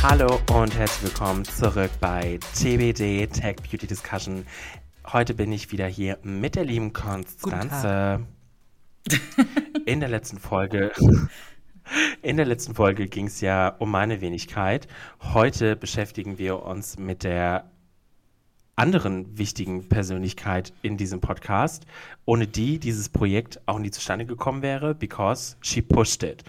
Hallo 0.00 0.38
und 0.52 0.76
herzlich 0.76 1.10
willkommen 1.10 1.44
zurück 1.44 1.90
bei 2.00 2.38
TBD 2.54 3.26
Tech 3.26 3.56
Beauty 3.56 3.86
Discussion. 3.88 4.46
Heute 5.12 5.34
bin 5.34 5.50
ich 5.50 5.72
wieder 5.72 5.86
hier 5.86 6.18
mit 6.22 6.54
der 6.54 6.64
lieben 6.64 6.92
Konstanze. 6.92 8.26
In 9.86 9.98
der 10.00 10.08
letzten 10.08 10.38
Folge 10.38 10.92
in 12.22 12.36
der 12.36 12.46
letzten 12.46 12.74
Folge 12.74 13.08
ging 13.08 13.26
es 13.26 13.40
ja 13.40 13.68
um 13.68 13.90
meine 13.90 14.20
Wenigkeit. 14.20 14.86
Heute 15.20 15.74
beschäftigen 15.74 16.38
wir 16.38 16.62
uns 16.62 16.98
mit 16.98 17.24
der 17.24 17.70
anderen 18.76 19.36
wichtigen 19.36 19.88
Persönlichkeit 19.88 20.72
in 20.82 20.96
diesem 20.96 21.20
Podcast, 21.20 21.86
ohne 22.24 22.46
die 22.46 22.78
dieses 22.78 23.08
Projekt 23.08 23.60
auch 23.66 23.78
nie 23.78 23.90
zustande 23.90 24.26
gekommen 24.26 24.62
wäre, 24.62 24.94
because 24.94 25.56
she 25.60 25.82
pushed 25.82 26.22
it. 26.22 26.44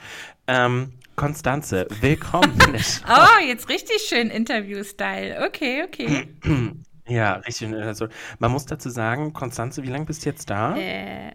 Ähm, 0.48 0.94
Konstanze, 1.20 1.86
willkommen. 2.00 2.58
oh, 3.10 3.46
jetzt 3.46 3.68
richtig 3.68 3.98
schön 4.08 4.30
Interview-Style. 4.30 5.46
Okay, 5.46 5.84
okay. 5.84 6.30
ja, 7.10 7.34
richtig. 7.34 7.74
Also, 7.74 8.08
man 8.40 8.54
muss 8.54 8.66
dazu 8.66 8.90
sagen, 8.90 9.34
Konstanze, 9.34 9.84
wie 9.84 9.90
lange 9.90 10.06
bist 10.06 10.24
du 10.24 10.30
jetzt 10.30 10.50
da? 10.50 10.78
Äh, 10.78 11.34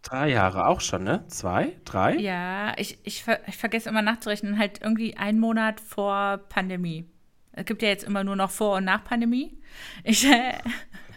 Drei 0.00 0.30
Jahre 0.30 0.66
auch 0.66 0.80
schon, 0.80 1.04
ne? 1.04 1.26
Zwei? 1.28 1.76
Drei? 1.84 2.14
ja, 2.16 2.72
ich, 2.78 3.00
ich, 3.04 3.22
ver 3.22 3.40
ich 3.46 3.58
vergesse 3.58 3.90
immer 3.90 4.00
nachzurechnen, 4.00 4.58
halt 4.58 4.80
irgendwie 4.80 5.14
einen 5.14 5.40
Monat 5.40 5.78
vor 5.78 6.38
Pandemie. 6.48 7.06
Es 7.52 7.66
gibt 7.66 7.82
ja 7.82 7.88
jetzt 7.88 8.04
immer 8.04 8.24
nur 8.24 8.36
noch 8.36 8.50
vor 8.50 8.78
und 8.78 8.84
nach 8.84 9.04
Pandemie. 9.04 9.60
Ich, 10.04 10.24
äh, 10.24 10.54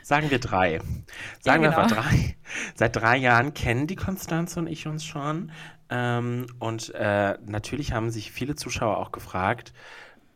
Sagen 0.06 0.30
wir 0.30 0.38
drei. 0.38 0.80
Sagen 1.40 1.64
Ja, 1.64 1.72
wir 1.72 1.78
einfach 1.78 1.88
genau. 1.88 2.02
drei. 2.02 2.36
Seit 2.76 2.96
drei 2.96 3.18
Jahren 3.18 3.56
kennen 3.56 3.88
die 3.88 3.96
Konstanze 3.96 4.60
und 4.60 4.68
ich 4.68 4.86
uns 4.86 5.04
schon. 5.04 5.52
Ähm, 5.90 6.48
und 6.60 6.94
äh, 6.96 7.38
natürlich 7.46 7.94
haben 7.94 8.10
sich 8.10 8.32
viele 8.32 8.56
Zuschauer 8.56 8.98
auch 8.98 9.12
gefragt, 9.12 9.74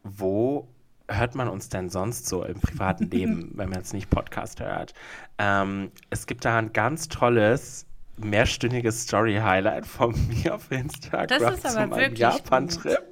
wo 0.04 0.68
hört 1.08 1.36
man 1.36 1.48
uns 1.48 1.70
denn 1.70 1.90
sonst 1.90 2.28
so 2.28 2.44
im 2.44 2.60
privaten 2.60 3.06
Leben, 3.12 3.52
wenn 3.56 3.70
man 3.70 3.80
jetzt 3.80 3.94
nicht 3.94 4.10
Podcast 4.10 4.60
hört? 4.60 4.94
Ähm, 5.38 5.92
es 6.10 6.28
gibt 6.28 6.46
da 6.46 6.58
ein 6.58 6.74
ganz 6.74 7.08
tolles 7.08 7.86
mehrstündiges 8.18 9.04
Story-Highlight 9.04 9.86
von 9.86 10.14
mir 10.28 10.56
auf 10.56 10.72
Instagram 10.72 11.28
Das 11.28 11.54
ist 11.56 11.62
zu 11.62 11.70
aber 11.70 11.88
meinem 11.88 12.00
wirklich 12.02 12.20
Japan-Trip. 12.20 13.10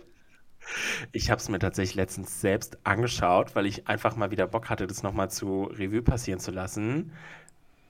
Ich 1.14 1.32
habe 1.32 1.40
es 1.40 1.48
mir 1.48 1.60
tatsächlich 1.60 1.96
letztens 1.96 2.42
selbst 2.42 2.78
angeschaut, 2.84 3.56
weil 3.56 3.66
ich 3.66 3.88
einfach 3.88 4.18
mal 4.18 4.32
wieder 4.32 4.48
Bock 4.48 4.70
hatte, 4.70 4.86
das 4.86 5.02
nochmal 5.02 5.32
zu 5.32 5.64
Revue 5.64 6.02
passieren 6.02 6.40
zu 6.40 6.52
lassen. 6.52 7.14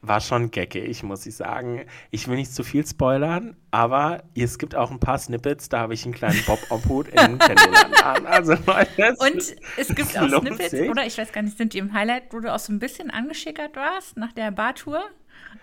War 0.01 0.21
schon 0.21 0.51
geckig, 0.51 1.01
muss 1.03 1.25
ich 1.25 1.35
sagen. 1.35 1.85
Ich 2.11 2.27
will 2.27 2.35
nicht 2.35 2.53
zu 2.53 2.63
viel 2.63 2.85
spoilern, 2.85 3.55
aber 3.71 4.23
es 4.35 4.59
gibt 4.59 4.75
auch 4.75 4.91
ein 4.91 4.99
paar 4.99 5.17
Snippets, 5.17 5.69
da 5.69 5.79
habe 5.79 5.93
ich 5.95 6.05
einen 6.05 6.13
kleinen 6.13 6.41
Bob 6.45 6.59
Omhut 6.69 7.07
in 7.09 7.15
Nintendo 7.31 7.63
an. 8.03 8.25
Also 8.27 8.53
Leute, 8.65 9.15
und 9.17 9.55
es 9.75 9.87
gibt 9.95 10.17
auch 10.19 10.27
Snippets, 10.29 10.71
sich. 10.71 10.89
oder 10.89 11.05
ich 11.05 11.17
weiß 11.17 11.31
gar 11.31 11.41
nicht, 11.41 11.57
sind 11.57 11.73
die 11.73 11.79
im 11.79 11.93
Highlight, 11.93 12.31
wo 12.31 12.39
du 12.39 12.53
auch 12.53 12.59
so 12.59 12.71
ein 12.71 12.79
bisschen 12.79 13.09
angeschickert 13.09 13.75
warst 13.75 14.17
nach 14.17 14.33
der 14.33 14.51
Bartour? 14.51 15.03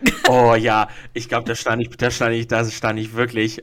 Oh 0.28 0.54
ja, 0.54 0.88
ich 1.12 1.28
glaube, 1.28 1.46
da 1.46 1.54
stand 1.54 1.82
ich, 1.82 1.90
da 1.96 2.10
stand 2.10 2.34
ich, 2.34 2.46
da 2.48 2.64
stand 2.64 2.98
ich 2.98 3.14
wirklich 3.14 3.62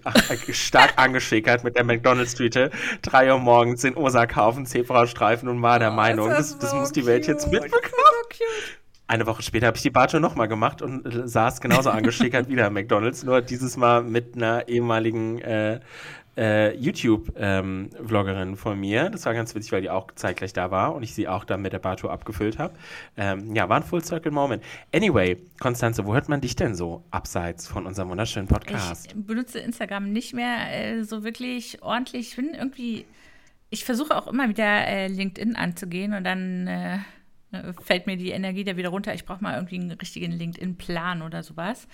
stark 0.52 0.94
angeschickert 0.98 1.64
mit 1.64 1.76
der 1.76 1.84
McDonalds-Tüte. 1.84 2.72
Drei 3.02 3.32
Uhr 3.32 3.40
morgens 3.40 3.84
in 3.84 3.96
Osaka 3.98 4.46
auf 4.46 4.56
dem 4.56 4.66
Zebrastreifen 4.66 5.50
und 5.50 5.62
war 5.62 5.80
der 5.80 5.92
Meinung, 5.92 6.30
Oh, 6.30 6.32
Ist 6.32 6.54
das, 6.54 6.60
das 6.60 6.72
so 6.72 6.78
muss 6.78 6.92
die 6.92 7.06
Welt 7.06 7.28
jetzt 7.28 7.52
mitbekommen. 7.52 7.82
Das 7.82 7.92
ist 7.92 7.98
so 8.40 8.46
cute. 8.46 8.81
Eine 9.12 9.26
Woche 9.26 9.42
später 9.42 9.68
habe 9.68 9.76
ich 9.76 9.84
die 9.84 9.90
Bartour 9.90 10.22
nochmal 10.22 10.48
gemacht 10.48 10.82
und 10.82 11.06
äh, 11.06 11.28
saß 11.28 11.60
genauso 11.60 11.90
angeschickert 11.98 12.48
wie 12.48 12.56
der 12.56 12.70
McDonalds, 12.70 13.26
nur 13.26 13.42
dieses 13.42 13.76
Mal 13.76 14.04
mit 14.04 14.38
einer 14.38 14.70
ehemaligen 14.70 15.42
äh, 15.42 15.82
äh, 16.38 16.74
YouTube-Vloggerin 16.78 18.56
von 18.56 18.80
mir. 18.80 19.10
Das 19.10 19.26
war 19.26 19.34
ganz 19.34 19.54
witzig, 19.54 19.74
weil 19.74 19.82
die 19.82 19.90
auch 19.90 20.14
zeitgleich 20.16 20.54
da 20.54 20.72
war 20.72 20.96
und 20.96 21.04
ich 21.04 21.14
sie 21.14 21.28
auch 21.28 21.44
dann 21.44 21.62
mit 21.62 21.74
der 21.74 21.80
Bartour 21.80 22.10
abgefüllt 22.10 22.58
habe. 22.58 22.74
Ähm, 23.18 23.54
ja, 23.54 23.68
war 23.68 23.76
ein 23.76 23.84
Full-Circle-Moment. 23.84 24.64
Anyway, 24.96 25.46
Konstanze, 25.60 26.06
wo 26.06 26.14
hört 26.14 26.30
man 26.30 26.40
dich 26.40 26.56
denn 26.56 26.74
so 26.74 27.04
abseits 27.12 27.68
von 27.68 27.86
unserem 27.88 28.08
wunderschönen 28.12 28.48
Podcast? 28.48 29.08
Ich 29.08 29.26
benutze 29.26 29.60
Instagram 29.60 30.10
nicht 30.14 30.34
mehr 30.34 30.72
äh, 30.72 31.04
so 31.04 31.26
wirklich 31.26 31.84
ordentlich. 31.84 32.30
Ich 32.30 32.36
bin 32.38 32.54
irgendwie, 32.54 33.06
ich 33.72 33.84
versuche 33.84 34.16
auch 34.16 34.28
immer 34.28 34.48
wieder 34.48 34.88
äh, 34.88 35.08
LinkedIn 35.08 35.58
anzugehen 35.58 36.14
und 36.14 36.24
dann 36.24 36.68
äh, 36.68 37.00
fällt 37.84 38.08
mir 38.08 38.18
die 38.18 38.32
Energie 38.32 38.64
da 38.64 38.78
wieder 38.78 38.90
runter. 38.90 39.14
Ich 39.14 39.26
brauche 39.26 39.44
mal 39.44 39.56
irgendwie 39.56 39.80
einen 39.80 39.92
richtigen 39.92 40.32
LinkedIn-Plan 40.32 41.22
oder 41.22 41.44
sowas. 41.44 41.88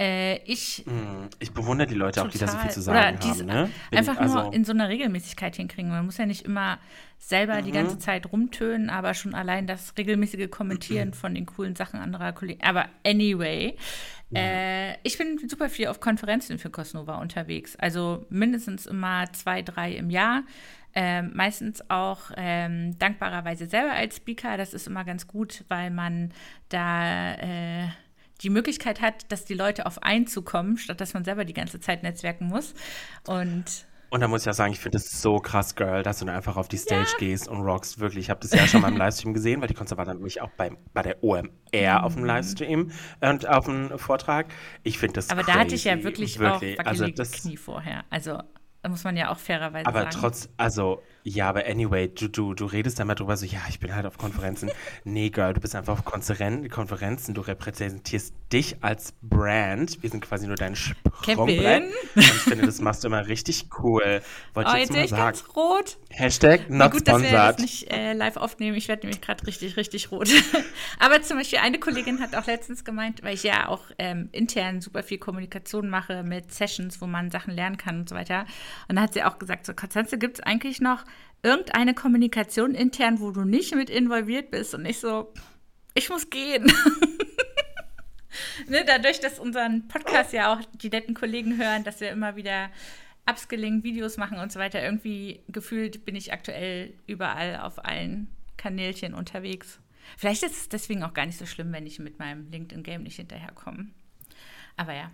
Äh, 0.00 0.36
ich 0.50 0.84
Hm, 0.86 1.28
Ich 1.38 1.52
bewundere 1.52 1.86
die 1.86 1.94
Leute 1.94 2.22
auch, 2.22 2.28
die 2.28 2.38
da 2.38 2.48
so 2.48 2.56
viel 2.58 2.70
zu 2.70 2.80
sagen 2.80 3.18
haben. 3.20 3.46
Ne? 3.46 3.68
Einfach 3.90 4.18
nur 4.20 4.36
also, 4.38 4.50
in 4.52 4.64
so 4.64 4.72
einer 4.72 4.88
Regelmäßigkeit 4.88 5.54
hinkriegen. 5.56 5.90
Man 5.90 6.06
muss 6.06 6.16
ja 6.16 6.24
nicht 6.26 6.44
immer 6.46 6.78
selber 7.18 7.60
Mhm. 7.60 7.64
die 7.64 7.72
ganze 7.72 7.98
Zeit 7.98 8.32
rumtönen, 8.32 8.88
aber 8.90 9.12
schon 9.14 9.34
allein 9.34 9.66
das 9.66 9.92
regelmäßige 9.98 10.50
Kommentieren 10.50 11.12
von 11.14 11.34
den 11.34 11.44
coolen 11.46 11.76
Sachen 11.76 12.00
anderer 12.00 12.32
Kollegen. 12.32 12.62
Aber 12.64 12.86
anyway, 13.06 13.76
äh, 14.34 14.94
ich 15.02 15.18
bin 15.18 15.38
super 15.46 15.68
viel 15.68 15.88
auf 15.88 16.00
Konferenzen 16.00 16.58
für 16.58 16.70
Cosnova 16.70 17.16
unterwegs. 17.16 17.76
Also 17.76 18.24
mindestens 18.30 18.86
immer 18.86 19.30
zwei, 19.32 19.60
drei 19.62 19.92
im 19.92 20.08
Jahr. 20.08 20.42
Ähm, 20.94 21.30
meistens 21.34 21.88
auch 21.90 22.30
ähm, 22.36 22.98
dankbarerweise 22.98 23.66
selber 23.66 23.92
als 23.92 24.16
Speaker. 24.16 24.56
Das 24.56 24.74
ist 24.74 24.86
immer 24.86 25.04
ganz 25.04 25.26
gut, 25.26 25.64
weil 25.68 25.90
man 25.90 26.32
da 26.68 27.34
äh, 27.34 27.88
die 28.42 28.50
Möglichkeit 28.50 29.00
hat, 29.00 29.30
dass 29.30 29.44
die 29.44 29.54
Leute 29.54 29.86
auf 29.86 30.02
einen 30.02 30.26
zukommen, 30.26 30.76
statt 30.76 31.00
dass 31.00 31.14
man 31.14 31.24
selber 31.24 31.44
die 31.44 31.54
ganze 31.54 31.80
Zeit 31.80 32.02
netzwerken 32.02 32.46
muss. 32.48 32.74
Und 33.24 33.86
Und 34.10 34.20
da 34.20 34.28
muss 34.28 34.42
ich 34.42 34.50
auch 34.50 34.54
sagen, 34.54 34.72
ich 34.72 34.80
finde 34.80 34.98
es 34.98 35.22
so 35.22 35.38
krass, 35.38 35.74
Girl, 35.74 36.02
dass 36.02 36.18
du 36.18 36.26
dann 36.26 36.34
einfach 36.36 36.56
auf 36.56 36.68
die 36.68 36.76
Stage 36.76 37.14
gehst 37.18 37.48
und 37.48 37.60
rockst. 37.62 37.98
Wirklich, 37.98 38.24
ich 38.26 38.30
habe 38.30 38.40
das 38.40 38.52
ja 38.52 38.66
schon 38.66 38.82
mal 38.82 38.88
im 38.88 38.96
Livestream 38.98 39.32
gesehen, 39.32 39.60
weil 39.62 39.68
die 39.68 39.74
Konstanze 39.74 39.96
war 39.96 40.04
dann 40.04 40.16
nämlich 40.18 40.42
auch 40.42 40.50
bei, 40.58 40.70
bei 40.92 41.02
der 41.02 41.22
OMR 41.24 42.04
auf 42.04 42.14
dem 42.16 42.24
Livestream 42.26 42.90
und 43.20 43.48
auf 43.48 43.64
dem 43.64 43.98
Vortrag. 43.98 44.48
Ich 44.82 44.98
finde 44.98 45.14
das 45.14 45.28
Mhm. 45.28 45.32
aber 45.32 45.42
crazy. 45.44 45.52
da 45.54 45.60
hatte 45.60 45.74
ich 45.74 45.84
ja 45.84 46.02
wirklich, 46.04 46.38
wirklich. 46.38 46.78
auch 46.80 46.84
also 46.84 47.06
das, 47.08 47.30
Knie 47.32 47.56
vorher. 47.56 48.04
Also 48.10 48.38
da 48.82 48.88
muss 48.88 49.04
man 49.04 49.16
ja 49.16 49.30
auch 49.30 49.38
fairerweise 49.38 49.86
Aber 49.86 50.02
sagen. 50.02 50.16
trotz, 50.20 50.48
also, 50.56 51.02
ja, 51.24 51.48
aber 51.48 51.66
anyway, 51.66 52.08
du, 52.08 52.28
du, 52.28 52.54
du 52.54 52.66
redest 52.66 52.98
da 52.98 53.04
mal 53.04 53.14
drüber 53.14 53.36
so, 53.36 53.46
ja, 53.46 53.60
ich 53.68 53.80
bin 53.80 53.94
halt 53.94 54.06
auf 54.06 54.18
Konferenzen. 54.18 54.70
nee, 55.04 55.30
Girl, 55.30 55.54
du 55.54 55.60
bist 55.60 55.74
einfach 55.74 55.94
auf 55.94 56.04
Konferen 56.04 56.68
Konferenzen, 56.68 57.34
du 57.34 57.40
repräsentierst 57.40 58.34
dich 58.52 58.76
als 58.82 59.14
Brand. 59.22 60.02
Wir 60.02 60.10
sind 60.10 60.20
quasi 60.20 60.46
nur 60.46 60.56
dein 60.56 60.76
Sprungbrett. 60.76 61.58
Kevin? 61.58 61.84
Und 62.14 62.22
ich 62.22 62.42
finde, 62.42 62.66
das 62.66 62.80
machst 62.80 63.02
du 63.02 63.08
immer 63.08 63.26
richtig 63.26 63.66
cool. 63.78 64.22
Wollte 64.54 64.70
oh, 64.70 64.74
ich 64.74 64.80
jetzt 64.80 64.92
jetzt 64.92 64.92
sehe 64.92 64.98
mal 64.98 65.04
ich 65.04 65.10
sagen. 65.10 65.22
ganz 65.22 65.56
rot. 65.56 65.98
Hashtag 66.10 66.60
Na 66.68 66.84
not 66.84 66.92
gut, 66.92 67.08
dass 67.08 67.22
wir 67.22 67.30
das 67.30 67.54
sponsored. 67.54 67.60
nicht 67.60 67.92
äh, 67.92 68.12
live 68.12 68.36
aufnehmen. 68.36 68.76
Ich 68.76 68.88
werde 68.88 69.06
nämlich 69.06 69.20
gerade 69.20 69.46
richtig, 69.46 69.76
richtig 69.76 70.10
rot. 70.10 70.28
Aber 70.98 71.22
zum 71.22 71.38
Beispiel 71.38 71.58
eine 71.58 71.78
Kollegin 71.78 72.20
hat 72.20 72.34
auch 72.34 72.46
letztens 72.46 72.84
gemeint, 72.84 73.22
weil 73.22 73.34
ich 73.34 73.42
ja 73.42 73.68
auch 73.68 73.82
ähm, 73.98 74.28
intern 74.32 74.80
super 74.80 75.02
viel 75.02 75.18
Kommunikation 75.18 75.88
mache 75.88 76.22
mit 76.22 76.52
Sessions, 76.52 77.00
wo 77.00 77.06
man 77.06 77.30
Sachen 77.30 77.54
lernen 77.54 77.76
kann 77.76 78.00
und 78.00 78.08
so 78.08 78.14
weiter. 78.14 78.44
Und 78.88 78.96
da 78.96 79.02
hat 79.02 79.14
sie 79.14 79.22
auch 79.22 79.38
gesagt, 79.38 79.66
so 79.66 79.74
Konstanze, 79.74 80.18
gibt 80.18 80.38
es 80.38 80.44
eigentlich 80.44 80.80
noch 80.80 81.04
irgendeine 81.42 81.94
Kommunikation 81.94 82.74
intern, 82.74 83.20
wo 83.20 83.30
du 83.30 83.44
nicht 83.44 83.74
mit 83.74 83.90
involviert 83.90 84.50
bist? 84.50 84.74
Und 84.74 84.86
ich 84.86 84.98
so, 84.98 85.32
ich 85.94 86.08
muss 86.08 86.30
gehen. 86.30 86.64
ne, 88.68 88.84
dadurch, 88.86 89.20
dass 89.20 89.38
unseren 89.38 89.88
Podcast 89.88 90.32
ja 90.32 90.52
auch 90.52 90.60
die 90.74 90.88
netten 90.88 91.14
Kollegen 91.14 91.58
hören, 91.58 91.84
dass 91.84 92.00
wir 92.00 92.10
immer 92.10 92.36
wieder 92.36 92.70
Upskilling, 93.28 93.82
Videos 93.82 94.16
machen 94.16 94.38
und 94.38 94.52
so 94.52 94.58
weiter. 94.58 94.82
Irgendwie 94.82 95.42
gefühlt 95.48 96.04
bin 96.04 96.16
ich 96.16 96.32
aktuell 96.32 96.94
überall 97.06 97.60
auf 97.60 97.84
allen 97.84 98.28
Kanälchen 98.56 99.14
unterwegs. 99.14 99.80
Vielleicht 100.16 100.42
ist 100.42 100.56
es 100.56 100.68
deswegen 100.68 101.02
auch 101.02 101.14
gar 101.14 101.26
nicht 101.26 101.38
so 101.38 101.46
schlimm, 101.46 101.72
wenn 101.72 101.86
ich 101.86 101.98
mit 101.98 102.18
meinem 102.18 102.50
LinkedIn-Game 102.50 103.02
nicht 103.02 103.16
hinterherkomme. 103.16 103.88
Aber 104.76 104.94
ja. 104.94 105.10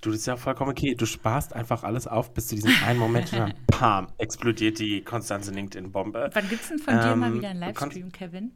Du, 0.00 0.10
das 0.10 0.20
ist 0.20 0.26
ja 0.26 0.36
vollkommen 0.36 0.70
okay. 0.70 0.94
Du 0.94 1.06
sparst 1.06 1.52
einfach 1.54 1.82
alles 1.82 2.06
auf 2.06 2.32
bis 2.32 2.46
zu 2.48 2.54
diesem 2.54 2.72
einen 2.86 3.00
Moment 3.00 3.32
und 3.32 3.38
dann, 3.40 3.54
pam, 3.66 4.06
explodiert 4.18 4.78
die 4.78 5.02
Konstanze 5.02 5.50
LinkedIn-Bombe. 5.50 6.30
Wann 6.32 6.48
gibt 6.48 6.62
es 6.62 6.68
denn 6.68 6.78
von 6.78 6.94
dir 7.00 7.16
mal 7.16 7.28
Ähm, 7.30 7.34
wieder 7.38 7.48
einen 7.50 7.60
Livestream, 7.60 8.12
Kevin? 8.12 8.52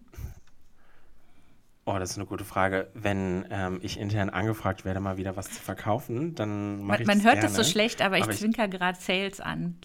Oh, 1.85 1.99
das 1.99 2.13
ist 2.13 2.19
eine 2.19 2.27
gute 2.27 2.45
Frage. 2.45 2.89
Wenn 2.95 3.45
ähm, 3.51 3.81
ich 3.83 3.99
intern 3.99 4.31
angefragt 4.31 4.85
werde, 4.85 5.01
mal 5.01 5.17
wieder 5.17 5.35
was 5.37 5.51
zu 5.51 5.61
verkaufen, 5.61 6.37
dann 6.37 6.77
mache 6.79 6.87
Man, 6.87 7.01
ich 7.01 7.07
man 7.09 7.19
das 7.19 7.25
hört 7.27 7.35
gerne. 7.41 7.49
das 7.49 7.57
so 7.57 7.65
schlecht, 7.69 8.03
aber 8.03 8.19
ich 8.19 8.23
Aber 8.23 8.33
ich- 8.33 8.39
zwinker 8.39 8.69
gerade 8.69 8.99
Sales 9.01 9.41
an. 9.41 9.79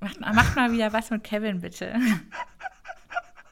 Macht, 0.00 0.20
macht 0.20 0.56
mal 0.56 0.72
wieder 0.72 0.92
was 0.92 1.08
mit 1.10 1.24
Kevin, 1.24 1.60
bitte. 1.62 1.94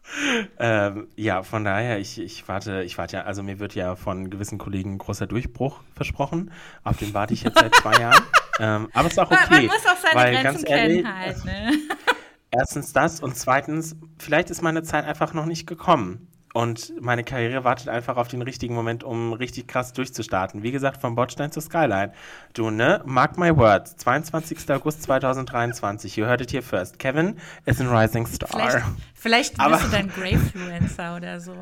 Ähm, 0.59 1.09
ja, 1.17 1.43
von 1.43 1.65
daher, 1.65 1.99
ich, 1.99 2.19
ich 2.21 2.49
warte, 2.49 2.83
ich 2.83 2.99
warte 2.99 3.19
ja, 3.19 3.23
also 3.25 3.43
mir 3.43 3.59
wird 3.61 3.75
ja 3.75 3.95
von 3.95 4.31
gewissen 4.31 4.59
Kollegen 4.59 4.99
großer 4.99 5.27
Durchbruch 5.27 5.81
versprochen. 5.95 6.51
Auf 6.83 6.97
den 6.97 7.15
warte 7.15 7.35
ich 7.35 7.43
jetzt 7.43 7.59
seit 7.59 7.75
zwei 7.77 7.93
Jahren. 8.01 8.23
Ähm, 8.59 8.89
aber 8.93 9.07
es 9.07 9.13
ist 9.13 9.19
auch 9.19 9.31
Man- 9.31 9.39
okay. 9.45 9.55
Man 9.55 9.67
muss 9.67 9.87
auch 9.87 9.97
seine 9.97 10.15
weil, 10.15 10.33
Grenzen 10.33 10.65
ganz 10.65 10.71
ehrlich, 10.71 11.03
kennen 11.05 11.19
halt, 11.19 11.45
ne? 11.45 11.73
Erstens 12.51 12.93
das 12.93 13.21
und 13.21 13.37
zweitens, 13.37 13.97
vielleicht 14.19 14.51
ist 14.51 14.63
meine 14.63 14.83
Zeit 14.83 15.05
einfach 15.05 15.35
noch 15.35 15.45
nicht 15.47 15.67
gekommen. 15.67 16.27
Und 16.59 16.93
meine 17.01 17.23
Karriere 17.23 17.63
wartet 17.63 17.89
einfach 17.89 18.17
auf 18.17 18.27
den 18.27 18.43
richtigen 18.43 18.75
Moment, 18.75 19.05
um 19.05 19.33
richtig 19.33 19.69
krass 19.69 19.93
durchzustarten. 19.93 20.65
Wie 20.65 20.73
gesagt, 20.73 21.01
vom 21.01 21.15
Bordstein 21.15 21.53
zur 21.53 21.63
Skyline. 21.63 22.11
Du, 22.53 22.71
ne? 22.71 23.01
Mark 23.07 23.39
my 23.39 23.57
words. 23.57 23.95
22. 23.99 24.69
August 24.71 25.05
2023. 25.05 26.17
You 26.17 26.27
heard 26.27 26.41
it 26.41 26.51
here 26.51 26.61
first. 26.61 26.99
Kevin 26.99 27.37
is 27.65 27.81
a 27.81 27.85
rising 27.85 28.27
star. 28.27 28.49
Vielleicht, 28.51 28.85
vielleicht 29.15 29.57
bist 29.57 29.85
du 29.85 29.89
dann 29.89 30.09
Greyfluencer 30.09 31.15
oder 31.15 31.39
so. 31.39 31.55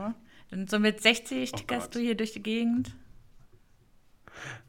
Und 0.51 0.71
so 0.71 0.79
mit 0.79 1.03
60 1.03 1.51
oh 1.53 1.57
tickerst 1.59 1.95
du 1.95 1.99
hier 1.99 2.17
durch 2.17 2.33
die 2.33 2.43
Gegend. 2.43 2.97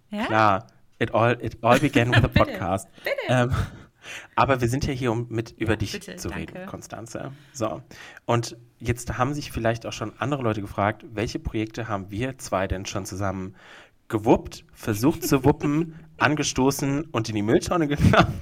Ja? 0.09 0.25
Klar. 0.25 0.67
It 0.99 1.15
all, 1.15 1.37
it 1.39 1.57
all 1.63 1.79
began 1.79 2.09
with 2.09 2.25
a 2.25 2.27
podcast. 2.27 2.89
Bitte. 2.97 3.15
Ähm, 3.29 3.55
aber 4.35 4.61
wir 4.61 4.69
sind 4.69 4.85
ja 4.85 4.93
hier, 4.93 5.11
um 5.11 5.27
mit 5.29 5.51
über 5.57 5.77
dich 5.77 5.93
Bitte, 5.93 6.15
zu 6.15 6.29
danke. 6.29 6.55
reden, 6.55 6.65
Konstanze. 6.67 7.31
So. 7.53 7.81
Und 8.25 8.57
jetzt 8.79 9.17
haben 9.17 9.33
sich 9.33 9.51
vielleicht 9.51 9.85
auch 9.85 9.93
schon 9.93 10.13
andere 10.19 10.43
Leute 10.43 10.61
gefragt, 10.61 11.05
welche 11.13 11.39
Projekte 11.39 11.87
haben 11.87 12.09
wir 12.11 12.37
zwei 12.37 12.67
denn 12.67 12.85
schon 12.85 13.05
zusammen 13.05 13.55
gewuppt, 14.07 14.65
versucht 14.73 15.23
zu 15.23 15.43
wuppen, 15.43 15.95
angestoßen 16.17 17.05
und 17.05 17.29
in 17.29 17.35
die 17.35 17.41
Mülltonne 17.41 17.87
genommen? 17.87 18.41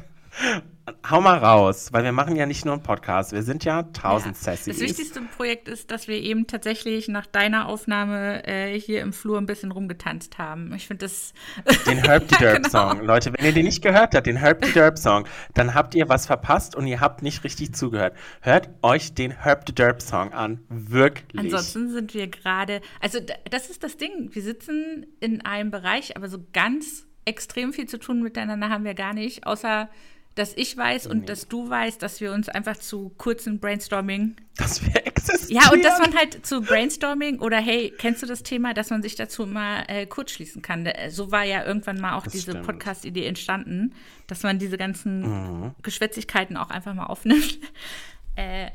Hau 1.10 1.20
mal 1.20 1.40
raus, 1.40 1.90
weil 1.94 2.04
wir 2.04 2.12
machen 2.12 2.36
ja 2.36 2.46
nicht 2.46 2.64
nur 2.64 2.76
einen 2.76 2.84
Podcast, 2.84 3.32
wir 3.32 3.42
sind 3.42 3.66
ja 3.66 3.84
tausend 3.84 4.36
ja. 4.36 4.42
Sassies. 4.42 4.78
Das 4.78 4.88
wichtigste 4.88 5.22
Projekt 5.22 5.68
ist, 5.68 5.90
dass 5.90 6.08
wir 6.08 6.18
eben 6.18 6.46
tatsächlich 6.46 7.08
nach 7.08 7.26
deiner 7.26 7.68
Aufnahme 7.68 8.46
äh, 8.48 8.80
hier 8.80 9.02
im 9.02 9.12
Flur 9.12 9.40
ein 9.40 9.48
bisschen 9.48 9.72
rumgetanzt 9.72 10.38
haben. 10.38 10.72
Ich 10.76 10.86
finde 10.86 11.06
das. 11.06 11.34
Den 11.88 11.98
Herb 11.98 12.30
the 12.30 12.36
Derb 12.36 12.58
genau. 12.58 12.70
Song. 12.70 13.04
Leute, 13.04 13.34
wenn 13.34 13.46
ihr 13.46 13.54
den 13.54 13.66
nicht 13.66 13.82
gehört 13.82 14.14
habt, 14.14 14.28
den 14.28 14.36
Herb 14.36 14.64
the 14.64 14.72
Derb 14.74 15.00
Song, 15.00 15.28
dann 15.56 15.74
habt 15.74 15.96
ihr 15.96 16.08
was 16.08 16.28
verpasst 16.28 16.76
und 16.76 16.86
ihr 16.86 17.02
habt 17.02 17.24
nicht 17.24 17.44
richtig 17.44 17.74
zugehört. 17.74 18.16
Hört 18.42 18.70
euch 18.84 19.16
den 19.16 19.32
Herb 19.32 19.64
the 19.66 19.74
Derb 19.74 20.04
Song 20.04 20.34
an. 20.34 20.60
Wirklich. 20.70 21.40
Ansonsten 21.40 21.92
sind 21.92 22.14
wir 22.14 22.28
gerade. 22.28 22.82
Also, 23.00 23.20
das 23.50 23.72
ist 23.72 23.84
das 23.84 23.98
Ding. 23.98 24.30
Wir 24.34 24.44
sitzen 24.44 25.08
in 25.20 25.42
einem 25.42 25.72
Bereich, 25.72 26.16
aber 26.16 26.30
so 26.30 26.38
ganz 26.54 27.08
extrem 27.26 27.74
viel 27.74 27.88
zu 27.88 27.98
tun 27.98 28.22
miteinander 28.22 28.70
haben 28.70 28.84
wir 28.84 28.94
gar 28.94 29.14
nicht, 29.14 29.48
außer 29.48 29.90
dass 30.36 30.54
ich 30.56 30.76
weiß 30.76 31.08
und 31.08 31.20
nee. 31.22 31.26
dass 31.26 31.48
du 31.48 31.70
weißt, 31.70 32.02
dass 32.02 32.20
wir 32.22 32.34
uns 32.34 32.50
einfach 32.50 32.78
zu 32.78 33.10
kurzen 33.18 33.60
Brainstorming. 33.60 34.36
Dass 34.58 34.86
wir 34.86 35.08
existieren. 35.08 35.64
Ja, 35.64 35.72
und 35.72 35.84
dass 35.84 36.00
man 36.00 36.14
halt 36.16 36.46
zu 36.46 36.62
Brainstorming 36.62 37.40
oder 37.40 37.58
hey, 37.58 37.94
kennst 37.98 38.22
du 38.22 38.28
das 38.28 38.44
Thema, 38.44 38.74
dass 38.74 38.90
man 38.90 39.02
sich 39.02 39.16
dazu 39.16 39.46
mal 39.46 39.86
äh, 39.88 40.06
kurz 40.06 40.32
schließen 40.32 40.62
kann. 40.62 40.88
So 41.10 41.32
war 41.32 41.44
ja 41.44 41.66
irgendwann 41.66 42.00
mal 42.00 42.16
auch 42.16 42.24
das 42.24 42.34
diese 42.34 42.56
Podcast-Idee 42.56 43.26
entstanden, 43.26 43.94
dass 44.28 44.44
man 44.44 44.60
diese 44.60 44.78
ganzen 44.78 45.22
mhm. 45.22 45.76
Geschwätzigkeiten 45.82 46.58
auch 46.58 46.70
einfach 46.70 46.94
mal 46.94 47.06
aufnimmt. 47.06 47.60
äh, 48.36 48.70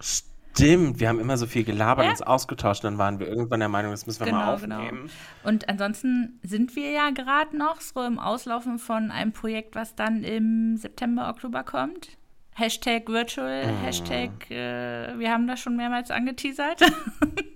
Stimmt, 0.00 0.33
wir 0.58 1.08
haben 1.08 1.20
immer 1.20 1.36
so 1.36 1.46
viel 1.46 1.64
gelabert, 1.64 2.04
ja. 2.04 2.10
uns 2.10 2.22
ausgetauscht, 2.22 2.84
dann 2.84 2.98
waren 2.98 3.18
wir 3.18 3.28
irgendwann 3.28 3.60
der 3.60 3.68
Meinung, 3.68 3.90
das 3.90 4.06
müssen 4.06 4.20
wir 4.20 4.26
genau, 4.26 4.38
mal 4.38 4.58
genau. 4.58 4.76
aufnehmen. 4.76 5.00
Genau. 5.02 5.48
Und 5.48 5.68
ansonsten 5.68 6.38
sind 6.42 6.76
wir 6.76 6.90
ja 6.90 7.10
gerade 7.10 7.56
noch 7.56 7.80
so 7.80 8.02
im 8.02 8.18
Auslaufen 8.18 8.78
von 8.78 9.10
einem 9.10 9.32
Projekt, 9.32 9.74
was 9.74 9.94
dann 9.94 10.22
im 10.22 10.76
September, 10.76 11.28
Oktober 11.28 11.64
kommt. 11.64 12.16
Hashtag 12.56 13.08
Virtual, 13.08 13.66
mm. 13.66 13.84
Hashtag, 13.84 14.50
äh, 14.50 15.18
wir 15.18 15.32
haben 15.32 15.48
das 15.48 15.58
schon 15.58 15.76
mehrmals 15.76 16.10
angeteasert. 16.10 16.80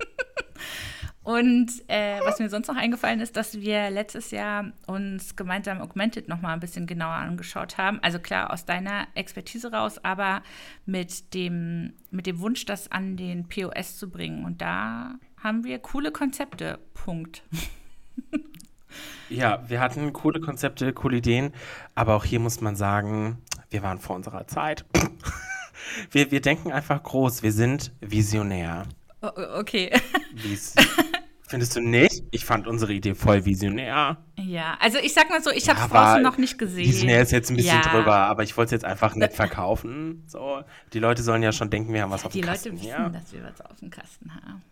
Und 1.29 1.71
äh, 1.89 2.21
was 2.25 2.39
mir 2.39 2.49
sonst 2.49 2.69
noch 2.69 2.77
eingefallen 2.77 3.21
ist, 3.21 3.37
dass 3.37 3.61
wir 3.61 3.91
letztes 3.91 4.31
Jahr 4.31 4.73
uns 4.87 5.37
gemeinsam 5.37 5.83
Augmented 5.83 6.27
noch 6.27 6.41
mal 6.41 6.55
ein 6.55 6.61
bisschen 6.61 6.87
genauer 6.87 7.17
angeschaut 7.17 7.77
haben. 7.77 7.99
Also 8.01 8.19
klar 8.19 8.51
aus 8.51 8.65
deiner 8.65 9.09
Expertise 9.15 9.71
raus, 9.71 10.03
aber 10.03 10.43
mit 10.87 11.35
dem, 11.35 11.93
mit 12.11 12.25
dem 12.25 12.41
Wunsch, 12.41 12.65
das 12.65 12.91
an 12.91 13.19
den 13.19 13.47
POS 13.47 13.99
zu 13.99 14.09
bringen. 14.09 14.47
Und 14.47 14.63
da 14.63 15.17
haben 15.37 15.65
wir 15.65 15.79
coole 15.81 16.13
Konzepte. 16.13 16.79
Punkt. 16.95 17.43
Ja, 19.29 19.63
wir 19.69 19.81
hatten 19.81 20.15
coole 20.15 20.41
Konzepte, 20.41 20.95
coole 20.95 21.19
Ideen, 21.19 21.53
aber 21.95 22.15
auch 22.15 22.25
hier 22.25 22.41
muss 22.41 22.63
man 22.63 22.75
sagen, 22.75 23.37
wir 23.69 23.83
waren 23.83 23.99
vor 23.99 24.17
unserer 24.17 24.47
Zeit. 24.47 24.87
Wir, 26.11 26.31
wir 26.31 26.43
denken 26.43 26.71
einfach 26.71 27.03
groß, 27.03 27.43
wir 27.43 27.53
sind 27.53 27.93
visionär. 28.01 28.85
Okay. 29.21 29.91
Findest 31.49 31.77
du 31.77 31.81
nicht? 31.81 32.25
Ich 32.31 32.45
fand 32.45 32.67
unsere 32.67 32.93
Idee 32.93 33.15
voll 33.15 33.47
visionär. 33.47 34.19
Ja, 34.37 34.77
also 34.81 34.99
ich 34.99 35.15
sag 35.15 35.31
mal 35.31 35.43
so, 35.43 35.51
ich 35.51 35.65
ja, 35.65 35.77
habe 35.77 35.93
draußen 35.93 36.23
noch 36.23 36.37
nicht 36.37 36.59
gesehen. 36.59 36.87
Visionär 36.87 37.23
ist 37.23 37.33
jetzt 37.33 37.51
ein 37.51 37.57
bisschen 37.57 37.81
ja. 37.83 37.91
drüber, 37.91 38.17
aber 38.17 38.43
ich 38.43 38.55
wollte 38.57 38.75
es 38.75 38.83
jetzt 38.83 38.85
einfach 38.85 39.15
nicht 39.15 39.33
verkaufen. 39.33 40.25
So, 40.27 40.63
die 40.93 40.99
Leute 40.99 41.23
sollen 41.23 41.43
ja 41.43 41.53
schon 41.53 41.71
denken, 41.71 41.95
wir 41.95 42.03
haben 42.03 42.11
was 42.11 42.27
auf 42.27 42.33
dem 42.33 42.43
Kasten. 42.43 42.77
Die 42.77 42.87
Leute 42.87 42.99
wissen, 42.99 43.13
dass 43.15 43.33
wir 43.33 43.43
was 43.45 43.61
auf 43.63 43.79
dem 43.81 43.91
Kasten 43.91 44.31
haben. 44.35 44.63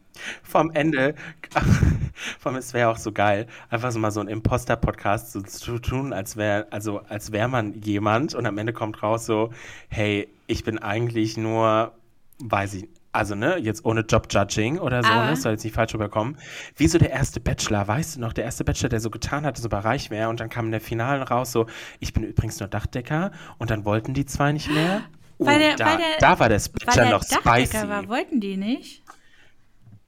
Vom 0.43 0.71
Ende, 0.71 1.15
vom 2.39 2.57
es 2.57 2.75
wäre 2.75 2.91
auch 2.91 2.99
so 2.99 3.13
geil, 3.13 3.47
einfach 3.71 3.91
so 3.91 3.99
mal 3.99 4.11
so 4.11 4.21
ein 4.21 4.29
Imposter-Podcast 4.29 5.33
so 5.33 5.41
zu 5.43 5.79
tun, 5.79 6.13
als 6.13 6.37
wäre 6.37 6.67
also 6.71 7.01
als 7.09 7.33
wäre 7.33 7.49
man 7.49 7.75
jemand 7.83 8.35
und 8.35 8.47
am 8.47 8.59
Ende 8.59 8.73
kommt 8.73 9.03
raus 9.03 9.27
so, 9.27 9.51
hey, 9.89 10.29
ich 10.47 10.65
bin 10.65 10.79
eigentlich 10.79 11.37
nur, 11.37 11.93
weiß 12.39 12.75
ich, 12.75 12.89
also 13.17 13.35
ne, 13.35 13.57
jetzt 13.59 13.85
ohne 13.85 14.03
Job-Judging 14.03 14.79
oder 14.79 15.03
so, 15.03 15.13
ne, 15.13 15.37
soll 15.37 15.53
jetzt 15.53 15.65
nicht 15.65 15.75
falsch 15.75 15.95
rüberkommen, 15.95 16.37
wie 16.77 16.89
so 16.89 16.99
der 16.99 17.11
erste 17.11 17.41
Bachelor, 17.41 17.87
weißt 17.87 18.17
du 18.17 18.21
noch, 18.21 18.33
der 18.33 18.45
erste 18.45 18.65
Bachelor, 18.65 18.89
der 18.89 19.01
so 19.01 19.11
getan 19.11 19.45
hat, 19.45 19.57
so 19.57 19.69
reich 19.69 20.11
wäre 20.11 20.29
und 20.29 20.41
dann 20.41 20.49
kam 20.49 20.67
in 20.67 20.73
der 20.73 20.81
Finalen 20.81 21.23
raus 21.23 21.53
so, 21.53 21.67
ich 22.01 22.13
bin 22.13 22.23
übrigens 22.23 22.61
nur 22.61 22.69
Dachdecker 22.69 23.33
und 23.59 23.71
dann 23.71 23.85
wollten 23.85 24.15
die 24.15 24.27
zwei 24.27 24.53
nicht 24.53 24.71
mehr. 24.71 25.03
Oh, 25.39 25.47
weil 25.47 25.59
der, 25.59 25.77
da, 25.77 25.87
weil 25.87 25.99
der, 25.99 26.07
da 26.19 26.39
war 26.39 26.49
das 26.49 26.69
Bachelor 26.69 27.11
noch 27.11 27.25
Dachdecker 27.25 27.67
spicy. 27.67 27.89
War, 27.89 28.09
wollten 28.09 28.41
die 28.41 28.57
nicht? 28.57 29.03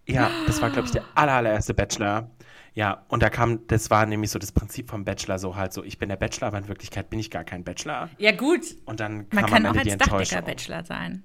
Ja, 0.06 0.30
das 0.46 0.62
war, 0.62 0.70
glaube 0.70 0.86
ich, 0.86 0.92
der 0.92 1.04
aller, 1.14 1.32
allererste 1.32 1.74
Bachelor. 1.74 2.30
Ja, 2.74 3.04
und 3.08 3.22
da 3.22 3.28
kam, 3.28 3.66
das 3.66 3.90
war 3.90 4.06
nämlich 4.06 4.30
so 4.30 4.38
das 4.38 4.52
Prinzip 4.52 4.88
vom 4.88 5.04
Bachelor, 5.04 5.38
so 5.38 5.56
halt 5.56 5.72
so, 5.72 5.82
ich 5.82 5.98
bin 5.98 6.08
der 6.08 6.16
Bachelor, 6.16 6.48
aber 6.48 6.58
in 6.58 6.68
Wirklichkeit 6.68 7.10
bin 7.10 7.18
ich 7.18 7.30
gar 7.30 7.44
kein 7.44 7.64
Bachelor. 7.64 8.08
Ja, 8.18 8.32
gut. 8.32 8.60
Und 8.84 9.00
dann 9.00 9.28
kam 9.28 9.40
Man 9.40 9.50
kann 9.50 9.66
auch 9.66 9.76
als 9.76 9.96
Dachdecker-Bachelor 9.96 10.84
sein. 10.84 11.24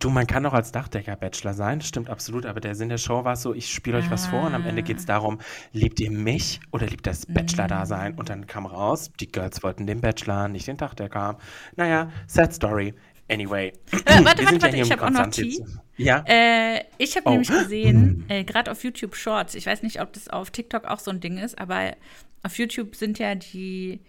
Du, 0.00 0.08
man 0.08 0.26
kann 0.26 0.46
auch 0.46 0.54
als 0.54 0.72
Dachdecker-Bachelor 0.72 1.52
sein, 1.52 1.80
das 1.80 1.88
stimmt 1.88 2.08
absolut, 2.08 2.46
aber 2.46 2.60
der 2.60 2.74
Sinn 2.74 2.88
der 2.88 2.96
Show 2.96 3.22
war 3.24 3.36
so, 3.36 3.54
ich 3.54 3.70
spiele 3.70 3.98
euch 3.98 4.06
ah. 4.06 4.12
was 4.12 4.26
vor 4.26 4.44
und 4.44 4.54
am 4.54 4.64
Ende 4.64 4.82
geht 4.82 4.96
es 4.96 5.04
darum, 5.04 5.38
liebt 5.72 6.00
ihr 6.00 6.10
mich 6.10 6.58
oder 6.70 6.86
liebt 6.86 7.06
das 7.06 7.26
Bachelor-Dasein? 7.26 8.14
Und 8.14 8.30
dann 8.30 8.46
kam 8.46 8.64
raus, 8.64 9.10
die 9.20 9.30
Girls 9.30 9.62
wollten 9.62 9.86
den 9.86 10.00
Bachelor, 10.00 10.48
nicht 10.48 10.66
den 10.68 10.78
Dachdecker. 10.78 11.36
Naja, 11.76 12.10
sad 12.26 12.54
story. 12.54 12.94
Anyway. 13.30 13.74
Äh, 14.06 14.24
warte, 14.24 14.24
warte, 14.46 14.62
warte, 14.62 14.76
ich 14.78 14.90
habe 14.90 15.04
auch 15.04 15.10
noch 15.10 15.26
Tee. 15.28 15.62
Ja? 15.98 16.24
Äh, 16.26 16.82
ich 16.96 17.16
habe 17.16 17.28
oh. 17.28 17.32
nämlich 17.32 17.50
gesehen, 17.50 18.24
äh, 18.28 18.44
gerade 18.44 18.70
auf 18.70 18.82
YouTube 18.82 19.14
Shorts, 19.14 19.54
ich 19.54 19.66
weiß 19.66 19.82
nicht, 19.82 20.00
ob 20.00 20.14
das 20.14 20.28
auf 20.28 20.50
TikTok 20.50 20.86
auch 20.86 20.98
so 20.98 21.10
ein 21.10 21.20
Ding 21.20 21.36
ist, 21.36 21.58
aber 21.58 21.94
auf 22.42 22.56
YouTube 22.56 22.96
sind 22.96 23.18
ja 23.18 23.34
die 23.34 24.00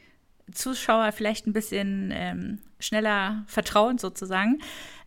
Zuschauer 0.53 1.11
vielleicht 1.11 1.47
ein 1.47 1.53
bisschen 1.53 2.11
ähm, 2.13 2.59
schneller 2.79 3.43
vertrauend 3.47 4.00
sozusagen. 4.00 4.60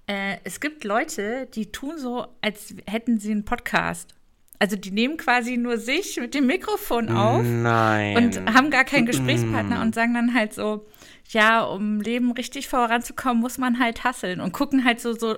Äh, 0.07 0.37
es 0.45 0.61
gibt 0.61 0.85
Leute, 0.85 1.49
die 1.55 1.73
tun 1.73 1.99
so, 1.99 2.27
als 2.43 2.75
hätten 2.87 3.19
sie 3.19 3.31
einen 3.31 3.45
Podcast. 3.45 4.15
Also 4.59 4.77
die 4.77 4.93
nehmen 4.93 5.17
quasi 5.17 5.57
nur 5.57 5.79
sich 5.79 6.17
mit 6.19 6.35
dem 6.35 6.47
Mikrofon 6.47 7.11
auf 7.11 7.43
Nein. 7.45 8.17
und 8.17 8.55
haben 8.55 8.71
gar 8.71 8.85
keinen 8.85 9.05
Gesprächspartner 9.05 9.79
mm. 9.79 9.83
und 9.83 9.95
sagen 9.95 10.15
dann 10.15 10.33
halt 10.33 10.55
so, 10.55 10.87
ja, 11.29 11.63
um 11.63 12.01
Leben 12.01 12.33
richtig 12.33 12.69
voranzukommen, 12.69 13.43
muss 13.43 13.59
man 13.59 13.81
halt 13.81 14.05
hasseln 14.05 14.41
und 14.41 14.53
gucken 14.53 14.85
halt 14.85 15.01
so, 15.01 15.13
so 15.13 15.37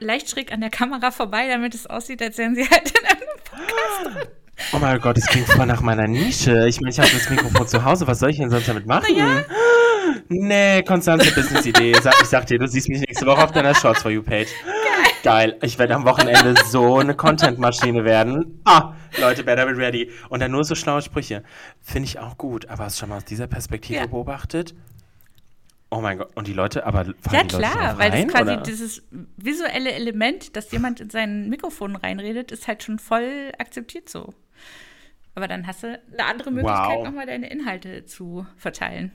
leicht 0.00 0.30
schräg 0.30 0.52
an 0.52 0.60
der 0.60 0.70
Kamera 0.70 1.10
vorbei, 1.10 1.48
damit 1.48 1.74
es 1.74 1.86
aussieht, 1.86 2.20
als 2.20 2.36
wären 2.38 2.54
sie 2.54 2.68
halt 2.68 2.90
in 2.90 3.06
einem 3.06 3.28
Podcast 3.44 4.04
drin. 4.04 4.28
Oh 4.72 4.78
mein 4.78 5.00
Gott, 5.00 5.16
das 5.16 5.26
klingt 5.26 5.46
voll 5.46 5.66
nach 5.66 5.80
meiner 5.80 6.06
Nische. 6.06 6.66
Ich 6.68 6.80
meine, 6.80 6.90
ich 6.90 6.98
habe 6.98 7.08
das 7.12 7.30
Mikrofon 7.30 7.66
zu 7.66 7.84
Hause. 7.84 8.06
Was 8.06 8.18
soll 8.18 8.30
ich 8.30 8.38
denn 8.38 8.50
sonst 8.50 8.68
damit 8.68 8.86
machen? 8.86 9.14
Ja. 9.14 9.44
Nee, 10.28 10.82
konstante 10.82 11.30
Business-Idee. 11.32 11.92
Ich 11.92 12.28
sag 12.28 12.46
dir, 12.46 12.58
du 12.58 12.68
siehst 12.68 12.88
mich 12.88 13.00
nächste 13.00 13.26
Woche 13.26 13.42
auf 13.42 13.52
deiner 13.52 13.74
Shorts 13.74 14.02
for 14.02 14.10
You 14.10 14.22
Page. 14.22 14.48
Geil. 15.22 15.56
Ich 15.62 15.78
werde 15.78 15.94
am 15.94 16.04
Wochenende 16.04 16.54
so 16.66 16.98
eine 16.98 17.14
Content-Maschine 17.14 18.04
werden. 18.04 18.60
Ah, 18.64 18.94
Leute, 19.18 19.42
better 19.42 19.66
be 19.66 19.76
ready. 19.76 20.10
Und 20.28 20.40
dann 20.40 20.50
nur 20.50 20.64
so 20.64 20.74
schlaue 20.74 21.02
Sprüche. 21.02 21.42
Finde 21.80 22.06
ich 22.06 22.18
auch 22.18 22.38
gut. 22.38 22.68
Aber 22.68 22.84
hast 22.84 22.96
du 22.96 23.00
schon 23.00 23.08
mal 23.08 23.16
aus 23.16 23.24
dieser 23.24 23.46
Perspektive 23.46 24.00
ja. 24.00 24.06
beobachtet? 24.06 24.74
Oh 25.90 26.00
mein 26.02 26.18
Gott, 26.18 26.28
und 26.34 26.46
die 26.46 26.52
Leute, 26.52 26.84
aber 26.84 27.06
Ja, 27.32 27.44
klar, 27.44 27.98
weil 27.98 28.10
das 28.10 28.26
quasi 28.30 28.52
oder? 28.52 28.62
dieses 28.62 29.02
visuelle 29.38 29.92
Element, 29.92 30.54
dass 30.54 30.70
jemand 30.70 31.00
in 31.00 31.08
sein 31.08 31.48
Mikrofon 31.48 31.96
reinredet, 31.96 32.52
ist 32.52 32.68
halt 32.68 32.82
schon 32.82 32.98
voll 32.98 33.52
akzeptiert 33.58 34.08
so. 34.10 34.34
Aber 35.34 35.48
dann 35.48 35.66
hast 35.66 35.84
du 35.84 35.86
eine 36.12 36.24
andere 36.26 36.50
Möglichkeit, 36.50 36.98
wow. 36.98 37.04
nochmal 37.06 37.24
deine 37.24 37.48
Inhalte 37.48 38.04
zu 38.04 38.46
verteilen. 38.56 39.12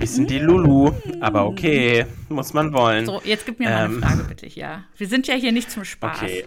Bisschen 0.00 0.26
die 0.26 0.38
Lulu, 0.38 0.92
aber 1.20 1.46
okay, 1.46 2.06
muss 2.30 2.54
man 2.54 2.72
wollen. 2.72 3.04
So, 3.04 3.20
jetzt 3.22 3.44
gib 3.44 3.58
mir 3.58 3.68
mal 3.68 3.84
eine 3.84 3.94
ähm, 3.94 4.02
Frage 4.02 4.24
bitte, 4.24 4.48
ja. 4.48 4.84
Wir 4.96 5.06
sind 5.06 5.26
ja 5.26 5.34
hier 5.34 5.52
nicht 5.52 5.70
zum 5.70 5.84
Spaß. 5.84 6.22
Okay, 6.22 6.46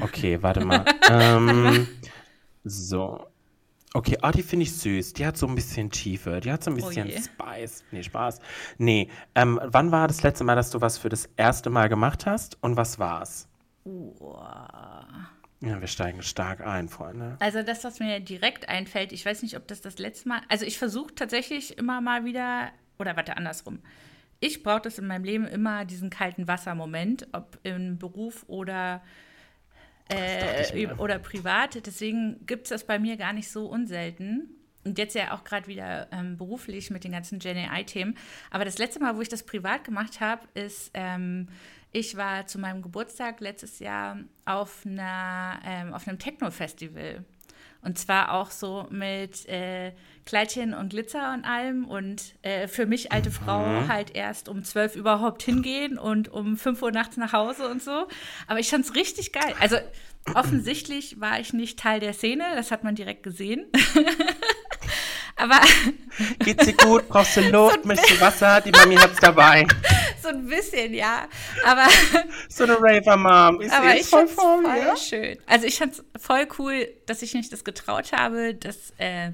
okay 0.00 0.42
warte 0.42 0.64
mal. 0.66 0.84
ähm, 1.10 1.88
so. 2.62 3.26
Okay, 3.94 4.18
oh, 4.22 4.30
die 4.30 4.42
finde 4.42 4.64
ich 4.64 4.76
süß. 4.76 5.14
Die 5.14 5.24
hat 5.24 5.38
so 5.38 5.46
ein 5.46 5.54
bisschen 5.54 5.90
Tiefe. 5.90 6.40
Die 6.40 6.52
hat 6.52 6.62
so 6.62 6.70
ein 6.70 6.74
oh 6.74 6.86
bisschen 6.86 7.08
oh 7.08 7.20
Spice. 7.22 7.84
Nee, 7.90 8.02
Spaß. 8.02 8.40
Nee, 8.76 9.08
ähm, 9.34 9.58
wann 9.64 9.90
war 9.90 10.06
das 10.06 10.22
letzte 10.22 10.44
Mal, 10.44 10.56
dass 10.56 10.70
du 10.70 10.82
was 10.82 10.98
für 10.98 11.08
das 11.08 11.30
erste 11.36 11.70
Mal 11.70 11.88
gemacht 11.88 12.26
hast 12.26 12.58
und 12.60 12.76
was 12.76 12.98
war's? 12.98 13.48
Uah. 13.84 15.06
Ja, 15.60 15.80
wir 15.80 15.88
steigen 15.88 16.22
stark 16.22 16.60
ein, 16.60 16.88
Freunde. 16.88 17.36
Also 17.40 17.62
das, 17.62 17.84
was 17.84 18.00
mir 18.00 18.20
direkt 18.20 18.68
einfällt, 18.68 19.12
ich 19.12 19.24
weiß 19.24 19.42
nicht, 19.42 19.56
ob 19.56 19.66
das 19.66 19.80
das 19.80 19.98
letzte 19.98 20.28
Mal, 20.28 20.42
also 20.48 20.66
ich 20.66 20.78
versuche 20.78 21.14
tatsächlich 21.14 21.78
immer 21.78 22.00
mal 22.00 22.24
wieder, 22.24 22.70
oder 22.98 23.16
warte, 23.16 23.36
andersrum. 23.36 23.80
Ich 24.40 24.62
brauche 24.62 24.82
das 24.82 24.98
in 24.98 25.06
meinem 25.06 25.24
Leben 25.24 25.46
immer, 25.46 25.84
diesen 25.84 26.10
kalten 26.10 26.46
Wasser-Moment, 26.46 27.28
ob 27.32 27.58
im 27.62 27.98
Beruf 27.98 28.44
oder, 28.46 29.02
äh, 30.08 30.88
oder 30.98 31.18
privat. 31.18 31.86
Deswegen 31.86 32.44
gibt 32.44 32.64
es 32.64 32.68
das 32.70 32.84
bei 32.84 32.98
mir 32.98 33.16
gar 33.16 33.32
nicht 33.32 33.50
so 33.50 33.66
unselten. 33.66 34.50
Und 34.84 34.98
jetzt 34.98 35.14
ja 35.14 35.32
auch 35.32 35.44
gerade 35.44 35.66
wieder 35.66 36.08
ähm, 36.12 36.36
beruflich 36.36 36.90
mit 36.90 37.04
den 37.04 37.12
ganzen 37.12 37.38
Gen 37.38 37.56
AI-Themen. 37.56 38.18
Aber 38.50 38.66
das 38.66 38.76
letzte 38.76 39.00
Mal, 39.00 39.16
wo 39.16 39.22
ich 39.22 39.30
das 39.30 39.44
privat 39.44 39.84
gemacht 39.84 40.20
habe, 40.20 40.46
ist, 40.52 40.90
ähm, 40.92 41.48
ich 41.94 42.16
war 42.16 42.46
zu 42.46 42.58
meinem 42.58 42.82
Geburtstag 42.82 43.40
letztes 43.40 43.78
Jahr 43.78 44.18
auf, 44.44 44.84
einer, 44.84 45.60
ähm, 45.64 45.94
auf 45.94 46.08
einem 46.08 46.18
Techno-Festival. 46.18 47.24
Und 47.82 47.98
zwar 47.98 48.32
auch 48.32 48.50
so 48.50 48.88
mit 48.90 49.46
äh, 49.46 49.92
Kleidchen 50.26 50.74
und 50.74 50.88
Glitzer 50.88 51.32
und 51.34 51.44
allem. 51.44 51.84
Und 51.84 52.34
äh, 52.42 52.66
für 52.66 52.86
mich, 52.86 53.12
alte 53.12 53.30
Frau, 53.30 53.64
mhm. 53.64 53.88
halt 53.88 54.16
erst 54.16 54.48
um 54.48 54.64
zwölf 54.64 54.96
überhaupt 54.96 55.44
hingehen 55.44 55.96
und 55.96 56.28
um 56.28 56.56
fünf 56.56 56.82
Uhr 56.82 56.90
nachts 56.90 57.16
nach 57.16 57.32
Hause 57.32 57.68
und 57.68 57.80
so. 57.80 58.08
Aber 58.48 58.58
ich 58.58 58.70
fand 58.70 58.84
es 58.84 58.96
richtig 58.96 59.32
geil. 59.32 59.54
Also 59.60 59.76
offensichtlich 60.34 61.20
war 61.20 61.38
ich 61.38 61.52
nicht 61.52 61.78
Teil 61.78 62.00
der 62.00 62.12
Szene, 62.12 62.44
das 62.56 62.72
hat 62.72 62.82
man 62.82 62.96
direkt 62.96 63.22
gesehen. 63.22 63.66
Aber. 65.36 65.60
Geht's 66.38 66.66
dir 66.66 66.74
gut? 66.74 67.08
Brauchst 67.08 67.36
du 67.36 67.40
Luft? 67.50 67.82
So 67.82 67.88
Möchtest 67.88 68.10
du 68.12 68.20
Wasser? 68.20 68.60
Die 68.60 68.70
Mami 68.70 68.96
hat's 68.96 69.20
dabei. 69.20 69.66
So 70.22 70.30
ein 70.30 70.46
bisschen, 70.46 70.94
ja. 70.94 71.28
Aber. 71.66 71.86
So 72.48 72.64
eine 72.64 72.78
Raver-Mom. 72.80 73.60
Ich 73.60 73.70
aber 73.70 73.94
ich 73.94 74.06
voll, 74.06 74.26
voll 74.26 74.64
ja? 74.64 74.96
schön. 74.96 75.36
Also 75.44 75.66
ich 75.66 75.76
fand's 75.76 76.02
voll 76.18 76.48
cool, 76.58 76.88
dass 77.04 77.20
ich 77.20 77.34
mich 77.34 77.50
das 77.50 77.62
getraut 77.62 78.12
habe, 78.12 78.54
dass. 78.54 78.94
Äh, 78.96 79.32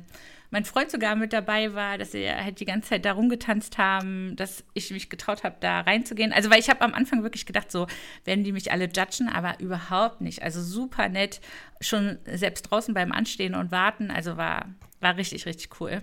mein 0.50 0.64
Freund 0.64 0.90
sogar 0.90 1.14
mit 1.14 1.32
dabei 1.32 1.74
war, 1.74 1.96
dass 1.96 2.12
wir 2.12 2.42
halt 2.42 2.58
die 2.58 2.64
ganze 2.64 2.88
Zeit 2.88 3.04
da 3.04 3.12
rumgetanzt 3.12 3.78
haben, 3.78 4.34
dass 4.34 4.64
ich 4.74 4.90
mich 4.90 5.08
getraut 5.08 5.44
habe, 5.44 5.56
da 5.60 5.80
reinzugehen. 5.80 6.32
Also, 6.32 6.50
weil 6.50 6.58
ich 6.58 6.68
habe 6.68 6.80
am 6.80 6.92
Anfang 6.92 7.22
wirklich 7.22 7.46
gedacht, 7.46 7.70
so 7.70 7.86
werden 8.24 8.42
die 8.42 8.50
mich 8.50 8.72
alle 8.72 8.86
judgen, 8.86 9.28
aber 9.28 9.60
überhaupt 9.60 10.20
nicht. 10.20 10.42
Also 10.42 10.60
super 10.60 11.08
nett, 11.08 11.40
schon 11.80 12.18
selbst 12.26 12.62
draußen 12.62 12.94
beim 12.94 13.12
Anstehen 13.12 13.54
und 13.54 13.70
Warten. 13.70 14.10
Also 14.10 14.36
war 14.36 14.66
war 15.00 15.16
richtig, 15.16 15.46
richtig 15.46 15.80
cool. 15.80 16.02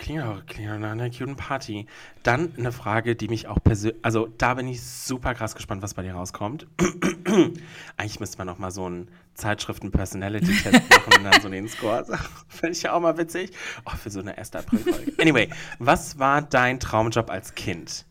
Klingt 0.00 0.22
auch, 0.22 0.46
klingt 0.46 0.80
nach 0.80 0.92
einer 0.92 1.10
cute 1.10 1.36
Party. 1.36 1.86
Dann 2.22 2.54
eine 2.56 2.72
Frage, 2.72 3.16
die 3.16 3.28
mich 3.28 3.48
auch 3.48 3.62
persönlich, 3.62 4.02
also 4.02 4.28
da 4.38 4.54
bin 4.54 4.66
ich 4.66 4.82
super 4.82 5.34
krass 5.34 5.54
gespannt, 5.54 5.82
was 5.82 5.92
bei 5.92 6.02
dir 6.02 6.14
rauskommt. 6.14 6.66
Eigentlich 7.98 8.18
müsste 8.18 8.38
man 8.38 8.46
noch 8.46 8.56
mal 8.56 8.70
so 8.70 8.86
einen 8.86 9.10
Zeitschriften-Personality-Test 9.34 10.90
machen 10.90 11.12
und 11.18 11.24
dann 11.24 11.42
so 11.42 11.50
den 11.50 11.68
Score. 11.68 12.02
Fände 12.48 12.72
ich 12.72 12.82
ja 12.82 12.94
auch 12.94 13.00
mal 13.00 13.18
witzig. 13.18 13.52
Oh, 13.84 13.90
für 13.90 14.08
so 14.08 14.20
eine 14.20 14.38
1. 14.38 14.54
April-Folge. 14.54 15.12
Anyway, 15.20 15.50
was 15.78 16.18
war 16.18 16.40
dein 16.40 16.80
Traumjob 16.80 17.28
als 17.28 17.54
Kind? 17.54 18.06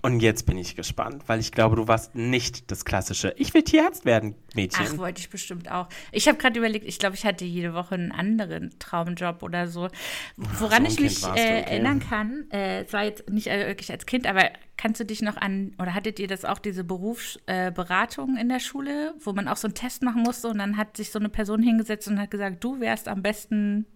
Und 0.00 0.20
jetzt 0.20 0.46
bin 0.46 0.56
ich 0.56 0.76
gespannt, 0.76 1.24
weil 1.26 1.40
ich 1.40 1.50
glaube, 1.50 1.76
du 1.76 1.88
warst 1.88 2.14
nicht 2.14 2.70
das 2.70 2.84
klassische 2.84 3.34
Ich 3.36 3.52
will 3.52 3.62
Tierarzt 3.62 4.04
werden, 4.04 4.36
Mädchen. 4.54 4.86
Ach, 4.88 4.98
wollte 4.98 5.20
ich 5.20 5.28
bestimmt 5.28 5.70
auch. 5.70 5.88
Ich 6.12 6.28
habe 6.28 6.38
gerade 6.38 6.58
überlegt, 6.58 6.86
ich 6.86 6.98
glaube, 6.98 7.16
ich 7.16 7.24
hatte 7.24 7.44
jede 7.44 7.74
Woche 7.74 7.96
einen 7.96 8.12
anderen 8.12 8.70
Traumjob 8.78 9.42
oder 9.42 9.66
so. 9.66 9.88
Woran 10.36 10.84
so 10.86 10.92
ich 10.92 11.00
mich 11.00 11.24
äh, 11.24 11.30
okay. 11.30 11.62
erinnern 11.66 12.00
kann, 12.00 12.48
äh, 12.52 12.82
es 12.82 12.92
war 12.92 13.04
jetzt 13.04 13.28
nicht 13.28 13.48
äh, 13.48 13.66
wirklich 13.66 13.90
als 13.90 14.06
Kind, 14.06 14.26
aber 14.26 14.50
kannst 14.76 15.00
du 15.00 15.04
dich 15.04 15.20
noch 15.20 15.36
an, 15.36 15.74
oder 15.80 15.94
hattet 15.94 16.20
ihr 16.20 16.28
das 16.28 16.44
auch, 16.44 16.60
diese 16.60 16.84
Berufsberatung 16.84 18.36
äh, 18.36 18.40
in 18.40 18.48
der 18.48 18.60
Schule, 18.60 19.14
wo 19.20 19.32
man 19.32 19.48
auch 19.48 19.56
so 19.56 19.66
einen 19.66 19.74
Test 19.74 20.02
machen 20.02 20.22
musste 20.22 20.48
und 20.48 20.58
dann 20.58 20.76
hat 20.76 20.96
sich 20.96 21.10
so 21.10 21.18
eine 21.18 21.28
Person 21.28 21.62
hingesetzt 21.62 22.06
und 22.06 22.20
hat 22.20 22.30
gesagt, 22.30 22.62
du 22.62 22.78
wärst 22.80 23.08
am 23.08 23.22
besten. 23.22 23.86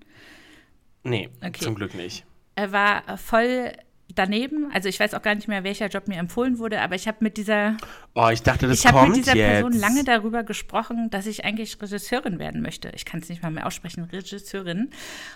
Nee, 1.04 1.30
okay. 1.40 1.64
zum 1.64 1.76
Glück 1.76 1.94
nicht. 1.94 2.24
Er 2.56 2.72
war 2.72 3.16
voll 3.16 3.72
daneben. 4.14 4.70
Also 4.72 4.88
ich 4.88 4.98
weiß 4.98 5.14
auch 5.14 5.22
gar 5.22 5.34
nicht 5.34 5.48
mehr, 5.48 5.64
welcher 5.64 5.88
Job 5.88 6.08
mir 6.08 6.18
empfohlen 6.18 6.58
wurde, 6.58 6.80
aber 6.80 6.94
ich 6.94 7.08
habe 7.08 7.18
mit 7.20 7.36
dieser 7.36 7.76
Oh, 8.14 8.28
ich 8.28 8.42
dachte, 8.42 8.68
das 8.68 8.84
ich 8.84 8.90
kommt 8.90 9.08
mit 9.08 9.18
dieser 9.18 9.36
jetzt. 9.36 9.60
Person 9.60 9.72
lange 9.72 10.04
darüber 10.04 10.42
gesprochen, 10.42 11.10
dass 11.10 11.26
ich 11.26 11.44
eigentlich 11.44 11.80
Regisseurin 11.80 12.38
werden 12.38 12.62
möchte. 12.62 12.90
Ich 12.94 13.04
kann 13.04 13.20
es 13.20 13.28
nicht 13.28 13.42
mal 13.42 13.50
mehr 13.50 13.66
aussprechen, 13.66 14.04
Regisseurin. 14.04 14.90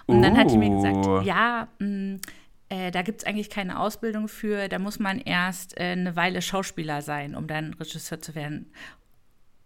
Und 0.07 0.19
uh. 0.19 0.23
dann 0.23 0.37
hat 0.37 0.51
die 0.51 0.59
mir 0.59 0.71
gesagt, 0.71 1.07
uh. 1.07 1.21
ja, 1.21 1.69
mh, 1.79 1.89
mm, 1.89 2.21
äh, 2.69 2.91
da 2.91 3.03
gibt 3.03 3.21
es 3.21 3.27
eigentlich 3.27 3.51
keine 3.51 3.79
Ausbildung 3.79 4.29
für, 4.29 4.69
da 4.69 4.79
muss 4.79 4.99
man 4.99 5.21
erst 5.21 5.79
äh, 5.79 5.85
eine 5.85 6.17
Weile 6.17 6.43
Schauspieler 6.43 7.01
sein, 7.01 7.37
um 7.37 7.47
dann 7.47 7.75
Regisseur 7.75 8.21
zu 8.21 8.35
werden. 8.35 8.73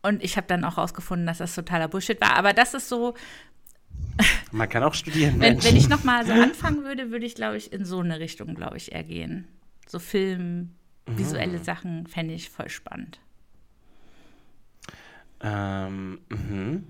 Und 0.03 0.23
ich 0.23 0.37
habe 0.37 0.47
dann 0.47 0.65
auch 0.65 0.79
rausgefunden, 0.79 1.27
dass 1.27 1.39
das 1.39 1.55
totaler 1.55 1.89
Bullshit 1.89 2.21
war. 2.21 2.37
Aber 2.37 2.53
das 2.53 2.75
ist 2.75 2.89
so, 2.89 3.15
man 4.53 4.69
kann 4.69 4.83
auch 4.83 4.95
studieren. 4.95 5.41
wenn, 5.41 5.63
wenn 5.63 5.77
ich 5.77 5.89
nochmal 5.89 6.27
so 6.27 6.33
anfangen 6.33 6.85
würde, 6.85 7.11
würde 7.11 7.27
ich, 7.27 7.35
glaube 7.35 7.57
ich, 7.57 7.73
in 7.73 7.85
so 7.85 8.01
eine 8.01 8.21
Richtung, 8.21 8.55
glaube 8.55 8.77
ich, 8.77 8.93
eher 8.93 9.05
gehen. 9.05 9.47
So 9.87 9.99
Film, 9.99 10.71
visuelle 11.07 11.59
mhm. 11.59 11.65
Sachen 11.65 12.07
fände 12.07 12.35
ich 12.35 12.51
voll 12.51 12.69
spannend. 12.69 13.21
Ähm, 15.43 16.21
mhm. 16.29 16.87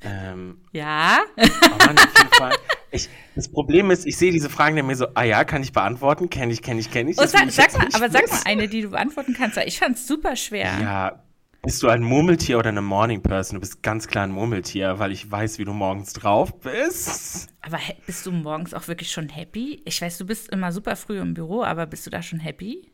Ähm, 0.00 0.58
ja. 0.72 1.20
Oh 1.36 1.86
Mann, 1.86 1.98
auf 1.98 2.18
jeden 2.18 2.30
Fall. 2.30 2.52
Ich, 2.90 3.08
das 3.34 3.48
Problem 3.48 3.90
ist, 3.90 4.06
ich 4.06 4.16
sehe 4.16 4.32
diese 4.32 4.48
Fragen 4.48 4.76
dann 4.76 4.86
mir 4.86 4.96
so, 4.96 5.08
ah 5.14 5.24
ja, 5.24 5.44
kann 5.44 5.62
ich 5.62 5.72
beantworten, 5.72 6.30
kenne 6.30 6.52
ich, 6.52 6.62
kenne 6.62 6.80
ich, 6.80 6.90
kenne 6.90 7.10
ich. 7.10 7.18
Oh, 7.18 7.26
sag, 7.26 7.50
sag 7.50 7.76
mal, 7.76 7.88
aber 7.92 8.10
sag 8.10 8.30
mal 8.30 8.40
eine, 8.44 8.68
die 8.68 8.82
du 8.82 8.90
beantworten 8.90 9.34
kannst. 9.34 9.58
Ich 9.58 9.78
fand 9.78 9.96
es 9.96 10.06
super 10.06 10.36
schwer. 10.36 10.78
Ja, 10.80 11.22
bist 11.66 11.82
du 11.82 11.88
ein 11.88 12.04
Murmeltier 12.04 12.60
oder 12.60 12.68
eine 12.68 12.80
Morning 12.80 13.22
Person? 13.22 13.56
Du 13.56 13.60
bist 13.60 13.82
ganz 13.82 14.06
klar 14.06 14.22
ein 14.22 14.30
Murmeltier, 14.30 15.00
weil 15.00 15.10
ich 15.10 15.28
weiß, 15.28 15.58
wie 15.58 15.64
du 15.64 15.72
morgens 15.72 16.12
drauf 16.12 16.60
bist. 16.60 17.48
Aber 17.60 17.80
bist 18.06 18.24
du 18.24 18.30
morgens 18.30 18.72
auch 18.72 18.86
wirklich 18.86 19.10
schon 19.10 19.28
happy? 19.28 19.82
Ich 19.84 20.00
weiß, 20.00 20.16
du 20.18 20.26
bist 20.26 20.48
immer 20.50 20.70
super 20.70 20.94
früh 20.94 21.18
im 21.18 21.34
Büro, 21.34 21.64
aber 21.64 21.86
bist 21.86 22.06
du 22.06 22.10
da 22.10 22.22
schon 22.22 22.38
happy? 22.38 22.88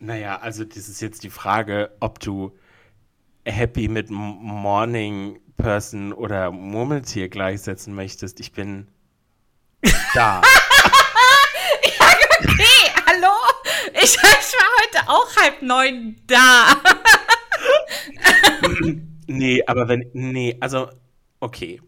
Naja, 0.00 0.38
also 0.38 0.64
das 0.64 0.90
ist 0.90 1.00
jetzt 1.00 1.24
die 1.24 1.30
Frage, 1.30 1.96
ob 2.00 2.20
du 2.20 2.54
happy 3.46 3.88
mit 3.88 4.10
Morning 4.10 5.40
Person 5.56 6.12
oder 6.12 6.50
Murmeltier 6.50 7.30
gleichsetzen 7.30 7.94
möchtest. 7.94 8.38
Ich 8.38 8.52
bin 8.52 8.88
da. 10.12 10.42
ja, 11.84 12.06
okay, 12.42 12.90
hallo? 13.06 13.32
Ich, 14.04 14.14
ich 14.16 14.20
war 14.20 14.68
heute 14.82 15.08
auch 15.08 15.36
halb 15.42 15.62
neun 15.62 16.16
da. 16.26 16.76
nee, 19.26 19.62
aber 19.66 19.88
wenn, 19.88 20.10
nee, 20.12 20.56
also, 20.60 20.90
okay. 21.40 21.80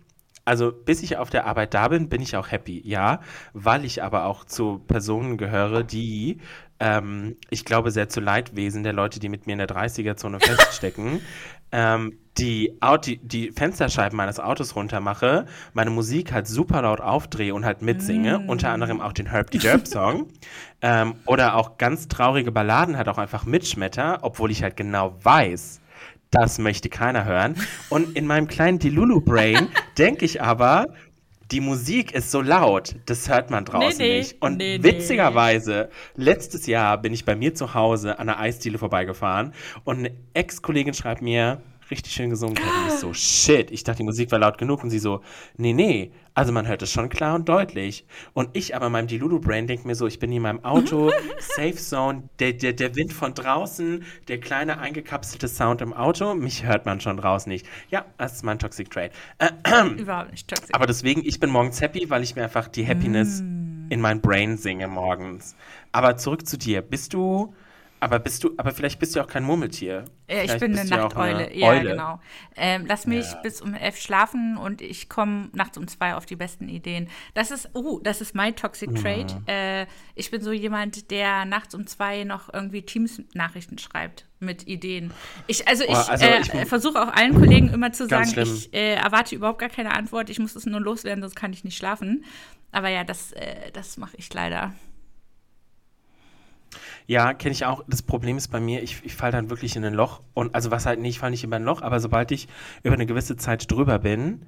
Also, 0.47 0.73
bis 0.73 1.03
ich 1.03 1.17
auf 1.17 1.29
der 1.29 1.45
Arbeit 1.45 1.75
da 1.75 1.89
bin, 1.89 2.09
bin 2.09 2.23
ich 2.23 2.37
auch 2.37 2.51
happy, 2.51 2.81
ja, 2.89 3.21
weil 3.53 3.85
ich 3.85 4.03
aber 4.03 4.27
auch 4.27 4.45
zu 4.45 4.79
Personen 4.79 5.37
gehöre, 5.39 5.83
die, 5.83 6.39
ähm, 6.79 7.37
ich 7.51 7.65
glaube, 7.65 7.91
sehr 7.91 8.09
zu 8.09 8.21
Leidwesen 8.21 8.85
der 8.85 8.93
Leute, 8.93 9.19
die 9.19 9.29
mit 9.29 9.47
mir 9.47 9.55
in 9.55 9.59
der 9.59 9.69
30er-Zone 9.69 10.39
feststecken, 10.41 11.21
ähm, 11.73 12.19
die, 12.39 12.79
die, 13.05 13.17
die 13.19 13.51
Fensterscheiben 13.51 14.17
meines 14.17 14.39
Autos 14.39 14.77
runtermache, 14.77 15.47
meine 15.73 15.91
Musik 15.91 16.33
halt 16.33 16.47
super 16.47 16.83
laut 16.83 17.01
aufdrehe 17.01 17.55
und 17.55 17.65
halt 17.65 17.83
mitsinge, 17.83 18.41
mm. 18.41 18.49
unter 18.49 18.71
anderem 18.71 19.01
auch 19.01 19.13
den 19.13 19.27
Herb 19.27 19.51
Derb 19.51 19.87
Song 19.87 20.29
ähm, 20.83 21.15
oder 21.25 21.57
auch 21.57 21.79
ganz 21.79 22.09
traurige 22.09 22.53
Balladen 22.53 22.97
halt 22.97 23.09
auch 23.09 23.19
einfach 23.19 23.47
mitschmetter, 23.47 24.19
obwohl 24.23 24.51
ich 24.51 24.63
halt 24.63 24.77
genau 24.77 25.17
weiß, 25.23 25.81
das 26.31 26.59
möchte 26.59 26.89
keiner 26.89 27.25
hören. 27.25 27.55
Und 27.89 28.17
in 28.17 28.27
meinem 28.27 28.49
kleinen 28.49 28.79
Delulu 28.79 29.21
Brain 29.21 29.69
denke 29.99 30.25
ich 30.25 30.43
aber, 30.43 30.89
die 31.51 31.61
Musik 31.61 32.13
ist 32.13 32.31
so 32.31 32.41
laut, 32.41 32.97
das 33.07 33.29
hört 33.29 33.51
man 33.51 33.65
draußen 33.65 33.99
nee, 33.99 34.09
nee, 34.09 34.19
nicht. 34.19 34.43
Und 34.43 34.57
nee, 34.57 34.83
witzigerweise, 34.83 35.91
letztes 36.17 36.67
Jahr 36.67 36.99
bin 36.99 37.13
ich 37.13 37.25
bei 37.25 37.37
mir 37.37 37.55
zu 37.55 37.75
Hause 37.75 38.19
an 38.19 38.27
der 38.27 38.41
Eisdiele 38.41 38.79
vorbeigefahren 38.79 39.53
und 39.85 39.99
eine 39.99 40.11
Ex-Kollegin 40.35 40.95
schreibt 40.95 41.23
mir, 41.23 41.63
richtig 41.91 42.13
schön 42.13 42.31
gesungen 42.31 42.59
hat. 42.59 42.65
Und 42.65 42.95
ich 42.95 43.01
so, 43.01 43.13
shit, 43.13 43.71
ich 43.71 43.85
dachte, 43.85 43.99
die 43.99 44.05
Musik 44.05 44.31
war 44.33 44.39
laut 44.39 44.59
genug. 44.59 44.83
Und 44.83 44.91
sie 44.91 44.99
so, 44.99 45.21
nee, 45.57 45.73
nee, 45.73 46.13
also 46.35 46.53
man 46.53 46.67
hört 46.67 46.83
es 46.83 46.93
schon 46.93 47.09
klar 47.09 47.35
und 47.35 47.49
deutlich. 47.49 48.05
Und 48.35 48.51
ich 48.53 48.77
aber 48.77 48.87
in 48.87 48.93
meinem 48.93 49.07
Dilulu-Brain 49.07 49.67
denke 49.67 49.87
mir 49.87 49.95
so, 49.95 50.07
ich 50.07 50.19
bin 50.19 50.31
hier 50.31 50.37
in 50.37 50.43
meinem 50.43 50.65
Auto, 50.65 51.11
Safe 51.39 51.77
Zone, 51.77 52.29
der, 52.39 52.53
der, 52.53 52.75
der 52.75 52.95
Wind 52.95 53.13
von 53.13 53.35
draußen, 53.35 54.05
der 54.29 54.39
kleine 54.39 54.79
eingekapselte 54.79 55.49
Sound 55.49 55.81
im 55.81 55.93
Auto, 55.93 56.35
mich 56.35 56.65
hört 56.65 56.85
man 56.85 57.01
schon 57.01 57.17
draußen 57.17 57.51
nicht. 57.51 57.67
Ja, 57.91 58.05
das 58.19 58.35
ist 58.35 58.45
mein 58.45 58.59
Toxic 58.59 58.91
Trade. 58.91 59.11
Äh, 59.67 59.89
Überhaupt 59.97 60.31
nicht 60.31 60.49
toxic. 60.49 60.75
Aber 60.75 60.87
deswegen, 60.87 61.25
ich 61.25 61.41
bin 61.41 61.51
morgens 61.51 61.81
happy, 61.81 62.09
weil 62.09 62.23
ich 62.23 62.37
mir 62.37 62.45
einfach 62.45 62.69
die 62.69 62.87
Happiness 62.87 63.43
mm. 63.43 63.87
in 63.91 64.01
mein 64.01 64.21
Brain 64.21 64.57
singe 64.57 64.89
morgens. 64.89 65.55
Aber 65.93 66.17
zurück 66.17 66.47
zu 66.47 66.57
dir. 66.57 66.83
Bist 66.83 67.15
du 67.15 67.55
Aber 67.99 68.19
bist 68.19 68.45
du, 68.45 68.51
aber 68.59 68.73
vielleicht 68.73 68.99
bist 68.99 69.17
du 69.17 69.21
auch 69.21 69.27
kein 69.27 69.43
Murmeltier. 69.43 70.05
Ja, 70.29 70.43
ich 70.43 70.59
bin 70.59 70.79
eine 70.79 70.89
ja 70.89 70.97
Nachteule. 70.99 71.47
eine 71.47 71.57
Ja, 71.57 71.69
Eule. 71.69 71.91
genau. 71.93 72.21
Ähm, 72.55 72.85
lass 72.87 73.07
mich 73.07 73.25
Ja. 73.25 73.41
bis 73.43 73.61
um 73.63 73.73
elf 73.75 73.99
schlafen 73.99 74.57
und 74.59 74.83
ich 74.83 75.09
komme 75.09 75.49
nachts 75.55 75.79
um 75.79 75.89
zwei 75.89 76.15
auf 76.15 76.27
die 76.27 76.37
besten 76.37 76.69
Ideen. 76.69 77.09
Das 77.35 77.51
ist, 77.51 77.71
uh, 77.75 77.99
das 78.03 78.21
ist 78.21 78.35
my 78.35 78.53
toxic 78.53 78.95
trait. 78.97 79.35
Äh, 79.47 79.87
ich 80.15 80.31
bin 80.31 80.43
so 80.43 80.53
jemand, 80.53 81.11
der 81.11 81.47
nachts 81.47 81.75
um 81.75 81.87
zwei 81.87 82.25
noch 82.25 82.53
irgendwie 82.53 82.83
Teams-Nachrichten 82.83 83.79
schreibt 83.79 84.27
mit 84.41 84.67
Ideen. 84.69 85.11
Ich, 85.47 85.67
also 85.67 85.85
ich, 85.85 85.91
Oh, 85.91 85.95
also 86.11 86.25
äh, 86.27 86.41
ich- 86.41 86.69
versuche 86.69 87.01
auch 87.03 87.13
allen 87.15 87.35
Kollegen 87.35 87.69
immer 87.73 87.93
zu 87.93 88.07
sagen, 88.07 88.29
schlimm. 88.29 88.53
ich 88.55 88.75
äh, 88.75 88.95
erwarte 88.97 89.35
überhaupt 89.35 89.59
gar 89.59 89.71
keine 89.71 89.93
Antwort. 89.95 90.29
Ich 90.29 90.39
muss 90.39 90.55
es 90.55 90.67
nur 90.67 90.81
loswerden, 90.81 91.23
sonst 91.23 91.35
kann 91.37 91.53
ich 91.55 91.65
nicht 91.65 91.79
schlafen. 91.79 92.25
Aber 92.73 92.89
ja, 92.91 93.05
das, 93.05 93.33
äh, 93.33 93.71
das 93.73 93.97
mache 93.97 94.17
ich 94.19 94.33
leider. 94.35 94.75
Ja, 97.07 97.35
kenne 97.35 97.53
ich 97.53 97.65
auch. 97.65 97.85
Das 97.87 98.03
Problem 98.03 98.37
ist 98.37 98.49
bei 98.49 98.61
mir, 98.61 98.83
ich, 98.83 99.03
ich 99.05 99.15
falle 99.15 99.33
dann 99.33 99.51
wirklich 99.51 99.77
in 99.77 99.85
ein 99.85 99.95
Loch. 99.95 100.21
Und 100.35 100.55
also 100.55 100.71
was 100.71 100.87
halt 100.87 101.01
nicht, 101.01 101.17
ich 101.17 101.19
falle 101.19 101.31
nicht 101.31 101.45
über 101.45 101.57
ein 101.57 101.65
Loch, 101.65 101.83
aber 101.83 102.01
sobald 102.01 102.31
ich 102.31 102.49
über 102.83 102.95
eine 102.95 103.07
gewisse 103.07 103.37
Zeit 103.37 103.71
drüber 103.71 103.99
bin, 103.99 104.43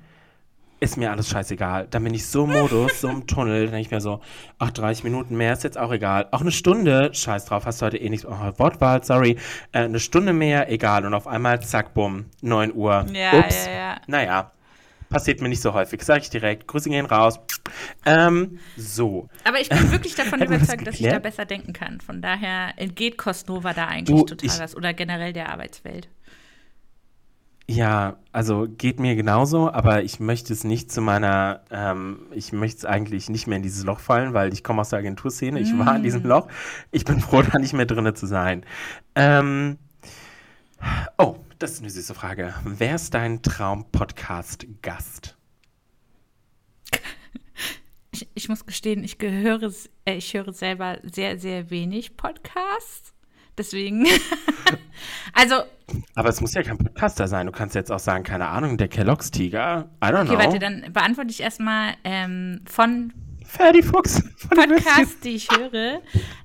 ist 0.80 0.96
mir 0.96 1.10
alles 1.10 1.28
scheißegal. 1.28 1.88
Dann 1.90 2.04
bin 2.04 2.14
ich 2.14 2.26
so 2.26 2.44
im 2.44 2.52
Modus, 2.52 3.00
so 3.00 3.08
im 3.08 3.26
Tunnel, 3.26 3.64
dann 3.64 3.72
denke 3.72 3.86
ich 3.86 3.90
mir 3.90 4.00
so, 4.00 4.20
ach, 4.58 4.70
30 4.70 5.04
Minuten 5.04 5.36
mehr 5.36 5.52
ist 5.52 5.64
jetzt 5.64 5.78
auch 5.78 5.92
egal. 5.92 6.28
Auch 6.30 6.40
eine 6.40 6.52
Stunde, 6.52 7.10
scheiß 7.12 7.46
drauf, 7.46 7.66
hast 7.66 7.82
du 7.82 7.86
heute 7.86 7.96
eh 7.98 8.08
nichts, 8.08 8.26
oh, 8.26 8.30
Wortwahl, 8.58 9.02
sorry. 9.02 9.38
Äh, 9.72 9.80
eine 9.80 10.00
Stunde 10.00 10.32
mehr, 10.32 10.70
egal. 10.70 11.04
Und 11.04 11.14
auf 11.14 11.26
einmal, 11.26 11.60
zack, 11.62 11.94
bumm, 11.94 12.26
9 12.42 12.72
Uhr. 12.74 13.06
Ja, 13.12 13.38
Ups. 13.38 13.66
ja, 13.66 13.72
ja. 13.72 13.96
Naja, 14.06 14.52
passiert 15.10 15.40
mir 15.40 15.48
nicht 15.48 15.62
so 15.62 15.72
häufig, 15.74 16.02
sage 16.02 16.20
ich 16.22 16.30
direkt. 16.30 16.66
Grüße 16.66 16.88
gehen 16.90 17.06
raus. 17.06 17.40
Ähm, 18.04 18.58
so. 18.76 19.28
Aber 19.44 19.60
ich 19.60 19.68
bin 19.68 19.90
wirklich 19.90 20.14
davon 20.14 20.38
das 20.40 20.48
überzeugt, 20.48 20.86
dass 20.86 21.00
ich 21.00 21.06
da 21.08 21.18
besser 21.18 21.44
denken 21.44 21.72
kann. 21.72 22.00
Von 22.00 22.20
daher 22.22 22.72
entgeht 22.76 23.18
Cosnova 23.18 23.72
da 23.72 23.86
eigentlich 23.86 24.16
Du, 24.20 24.24
total 24.24 24.46
ich- 24.46 24.58
was. 24.60 24.76
Oder 24.76 24.94
generell 24.94 25.32
der 25.32 25.50
Arbeitswelt. 25.50 26.08
Ja, 27.70 28.16
also 28.32 28.66
geht 28.66 28.98
mir 28.98 29.14
genauso, 29.14 29.70
aber 29.70 30.02
ich 30.02 30.20
möchte 30.20 30.54
es 30.54 30.64
nicht 30.64 30.90
zu 30.90 31.02
meiner, 31.02 31.60
ähm, 31.70 32.20
ich 32.32 32.50
möchte 32.50 32.78
es 32.78 32.84
eigentlich 32.86 33.28
nicht 33.28 33.46
mehr 33.46 33.58
in 33.58 33.62
dieses 33.62 33.84
Loch 33.84 34.00
fallen, 34.00 34.32
weil 34.32 34.54
ich 34.54 34.64
komme 34.64 34.80
aus 34.80 34.88
der 34.88 35.00
Agenturszene, 35.00 35.60
ich 35.60 35.78
war 35.78 35.94
in 35.96 36.02
diesem 36.02 36.24
Loch. 36.24 36.48
Ich 36.92 37.04
bin 37.04 37.20
froh, 37.20 37.42
da 37.52 37.58
nicht 37.58 37.74
mehr 37.74 37.84
drinne 37.84 38.14
zu 38.14 38.24
sein. 38.24 38.64
Ähm, 39.14 39.76
oh, 41.18 41.36
das 41.58 41.72
ist 41.72 41.80
eine 41.80 41.90
süße 41.90 42.14
Frage. 42.14 42.54
Wer 42.64 42.94
ist 42.94 43.14
dein 43.14 43.42
Traum-Podcast-Gast? 43.42 45.36
Ich, 48.10 48.26
ich 48.34 48.48
muss 48.48 48.64
gestehen, 48.64 49.04
ich, 49.04 49.18
gehöre, 49.18 49.70
äh, 50.06 50.14
ich 50.14 50.32
höre 50.32 50.52
selber 50.52 50.98
sehr, 51.04 51.38
sehr 51.38 51.70
wenig 51.70 52.16
Podcasts. 52.16 53.12
Deswegen. 53.56 54.06
also, 55.34 55.62
Aber 56.14 56.30
es 56.30 56.40
muss 56.40 56.54
ja 56.54 56.62
kein 56.62 56.78
Podcaster 56.78 57.28
sein. 57.28 57.46
Du 57.46 57.52
kannst 57.52 57.74
jetzt 57.74 57.92
auch 57.92 57.98
sagen, 57.98 58.24
keine 58.24 58.48
Ahnung, 58.48 58.76
der 58.78 58.88
Kellogg's 58.88 59.30
Tiger. 59.30 59.90
I 60.02 60.06
don't 60.06 60.22
okay, 60.22 60.30
know. 60.30 60.38
warte, 60.38 60.58
dann 60.58 60.92
beantworte 60.92 61.30
ich 61.30 61.40
erstmal 61.40 61.94
ähm, 62.02 62.62
von 62.64 63.12
Ferdi 63.48 63.82
Fuchs. 63.82 64.22
Von. 64.36 64.58
Podcasts, 64.58 65.20
die 65.20 65.36
ich 65.36 65.48
höre. 65.50 66.02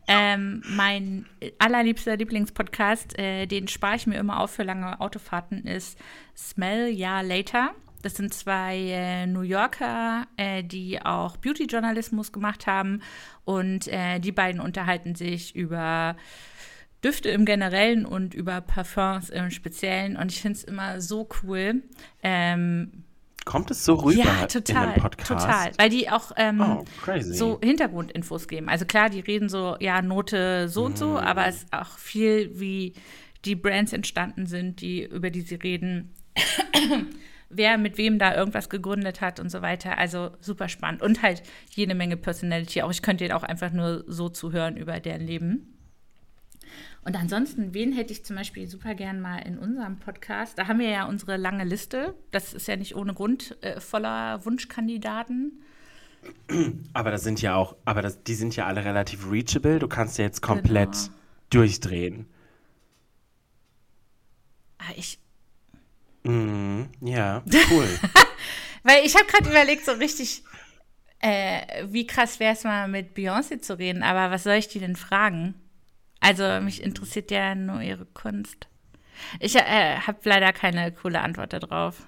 Ähm, 0.08 0.64
mein 0.68 1.26
allerliebster 1.60 2.16
Lieblingspodcast, 2.16 3.20
äh, 3.20 3.46
den 3.46 3.68
spare 3.68 3.98
ich 3.98 4.08
mir 4.08 4.18
immer 4.18 4.40
auf 4.40 4.52
für 4.52 4.64
lange 4.64 5.00
Autofahrten, 5.00 5.68
ist 5.68 6.00
Smell 6.36 6.88
Ya 6.88 7.22
Later. 7.22 7.72
Das 8.02 8.16
sind 8.16 8.34
zwei 8.34 8.78
äh, 8.78 9.28
New 9.28 9.42
Yorker, 9.42 10.28
äh, 10.38 10.64
die 10.64 11.02
auch 11.04 11.38
Beauty-Journalismus 11.38 12.32
gemacht 12.32 12.68
haben. 12.68 13.02
Und 13.44 13.88
äh, 13.90 14.20
die 14.20 14.32
beiden 14.32 14.62
unterhalten 14.62 15.16
sich 15.16 15.56
über 15.56 16.16
Düfte 17.04 17.30
im 17.30 17.46
Generellen 17.46 18.06
und 18.06 18.34
über 18.34 18.62
Parfums 18.62 19.30
im 19.30 19.52
Speziellen. 19.52 20.16
Und 20.16 20.32
ich 20.32 20.42
finde 20.42 20.58
es 20.58 20.64
immer 20.64 21.02
so 21.02 21.28
cool. 21.44 21.84
Ähm, 22.24 23.03
Kommt 23.46 23.72
es 23.72 23.84
so 23.84 23.96
rüber 23.96 24.24
ja, 24.24 24.42
in 24.44 24.48
total, 24.48 24.88
einem 24.90 25.02
Podcast? 25.02 25.28
total. 25.30 25.72
Weil 25.78 25.90
die 25.90 26.10
auch 26.10 26.32
ähm, 26.38 26.62
Oh, 26.62 26.86
so 27.20 27.60
Hintergrundinfos 27.62 28.48
geben. 28.48 28.70
Also 28.70 28.86
klar, 28.86 29.10
die 29.10 29.20
reden 29.20 29.50
so, 29.50 29.76
ja, 29.80 30.02
Note 30.02 30.70
so 30.70 30.86
und 30.86 30.94
Mm. 30.94 30.98
so, 30.98 31.18
aber 31.20 31.48
es 31.48 31.64
ist 31.64 31.74
auch 31.74 31.98
viel, 31.98 32.60
wie 32.60 32.94
die 33.46 33.56
Brands 33.56 33.92
entstanden 33.92 34.46
sind, 34.46 34.80
die, 34.82 35.04
über 35.04 35.30
die 35.30 35.42
sie 35.42 35.56
reden. 35.56 36.14
Wer 37.50 37.78
mit 37.78 37.98
wem 38.00 38.18
da 38.18 38.36
irgendwas 38.36 38.70
gegründet 38.70 39.22
hat 39.22 39.40
und 39.40 39.50
so 39.52 39.62
weiter. 39.62 39.98
Also 40.00 40.32
super 40.40 40.70
spannend. 40.70 41.02
Und 41.04 41.22
halt 41.22 41.44
jede 41.70 41.94
Menge 41.94 42.18
Personality. 42.18 42.82
Auch 42.82 42.90
ich 42.90 43.04
könnte 43.04 43.26
denen 43.26 43.36
auch 43.38 43.44
einfach 43.44 43.72
nur 43.72 44.04
so 44.08 44.30
zuhören 44.30 44.76
über 44.76 45.00
deren 45.00 45.22
Leben. 45.28 45.73
Und 47.06 47.16
ansonsten, 47.18 47.74
wen 47.74 47.92
hätte 47.92 48.14
ich 48.14 48.24
zum 48.26 48.36
Beispiel 48.38 48.68
super 48.68 48.96
gern 48.96 49.20
mal 49.20 49.40
in 49.40 49.58
unserem 49.58 49.98
Podcast? 50.00 50.58
Da 50.58 50.68
haben 50.68 50.80
wir 50.80 50.90
ja 50.90 51.06
unsere 51.06 51.36
lange 51.38 51.64
Liste. 51.66 52.14
Das 52.32 52.54
ist 52.54 52.68
ja 52.68 52.76
nicht 52.78 52.96
ohne 52.96 53.14
Grund 53.14 53.58
äh, 53.62 53.80
voller 53.82 54.46
Wunschkandidaten. 54.46 55.62
Aber 56.94 57.12
das 57.12 57.24
sind 57.24 57.42
ja 57.42 57.56
auch, 57.56 57.76
aber 57.84 58.02
das, 58.02 58.24
die 58.24 58.36
sind 58.36 58.56
ja 58.56 58.66
alle 58.66 58.86
relativ 58.86 59.30
reachable. 59.30 59.80
Du 59.80 59.90
kannst 59.90 60.18
ja 60.18 60.24
jetzt 60.24 60.42
komplett 60.42 60.94
Genau. 60.94 61.08
durchdrehen. 61.50 62.26
Ah, 64.78 64.94
ich, 64.96 65.20
Mhm, 66.26 66.88
ja, 67.02 67.44
cool. 67.70 67.88
weil 68.84 69.06
ich 69.06 69.14
habe 69.16 69.26
gerade 69.26 69.50
überlegt, 69.50 69.84
so 69.86 69.92
richtig, 69.92 70.44
äh, 71.20 71.86
wie 71.90 72.08
krass 72.08 72.40
wäre 72.40 72.54
es 72.54 72.64
mal 72.64 72.88
mit 72.88 73.14
Beyoncé 73.18 73.60
zu 73.60 73.78
reden, 73.78 74.04
aber 74.04 74.32
was 74.34 74.44
soll 74.44 74.54
ich 74.54 74.70
die 74.70 74.80
denn 74.80 74.96
fragen? 74.96 75.54
Also 76.24 76.62
mich 76.62 76.82
interessiert 76.82 77.32
ja 77.32 77.54
nur 77.54 77.82
ihre 77.82 78.06
Kunst. 78.06 78.68
Ich 79.42 79.56
äh, 79.58 79.98
habe 79.98 80.20
leider 80.24 80.54
keine 80.54 80.92
coole 80.94 81.20
Antwort 81.22 81.52
darauf. 81.52 82.08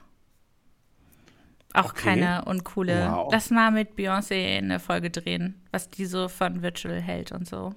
Auch 1.73 1.89
Okay. 1.91 2.03
keine 2.03 2.45
uncoole. 2.45 3.09
Wow. 3.11 3.29
Lass 3.33 3.49
mal 3.49 3.71
mit 3.71 3.97
Beyoncé 3.97 4.57
eine 4.57 4.79
Folge 4.79 5.09
drehen, 5.09 5.61
was 5.71 5.89
die 5.89 6.05
so 6.05 6.29
von 6.29 6.61
Virtual 6.61 7.01
hält 7.01 7.33
und 7.33 7.45
so. 7.45 7.75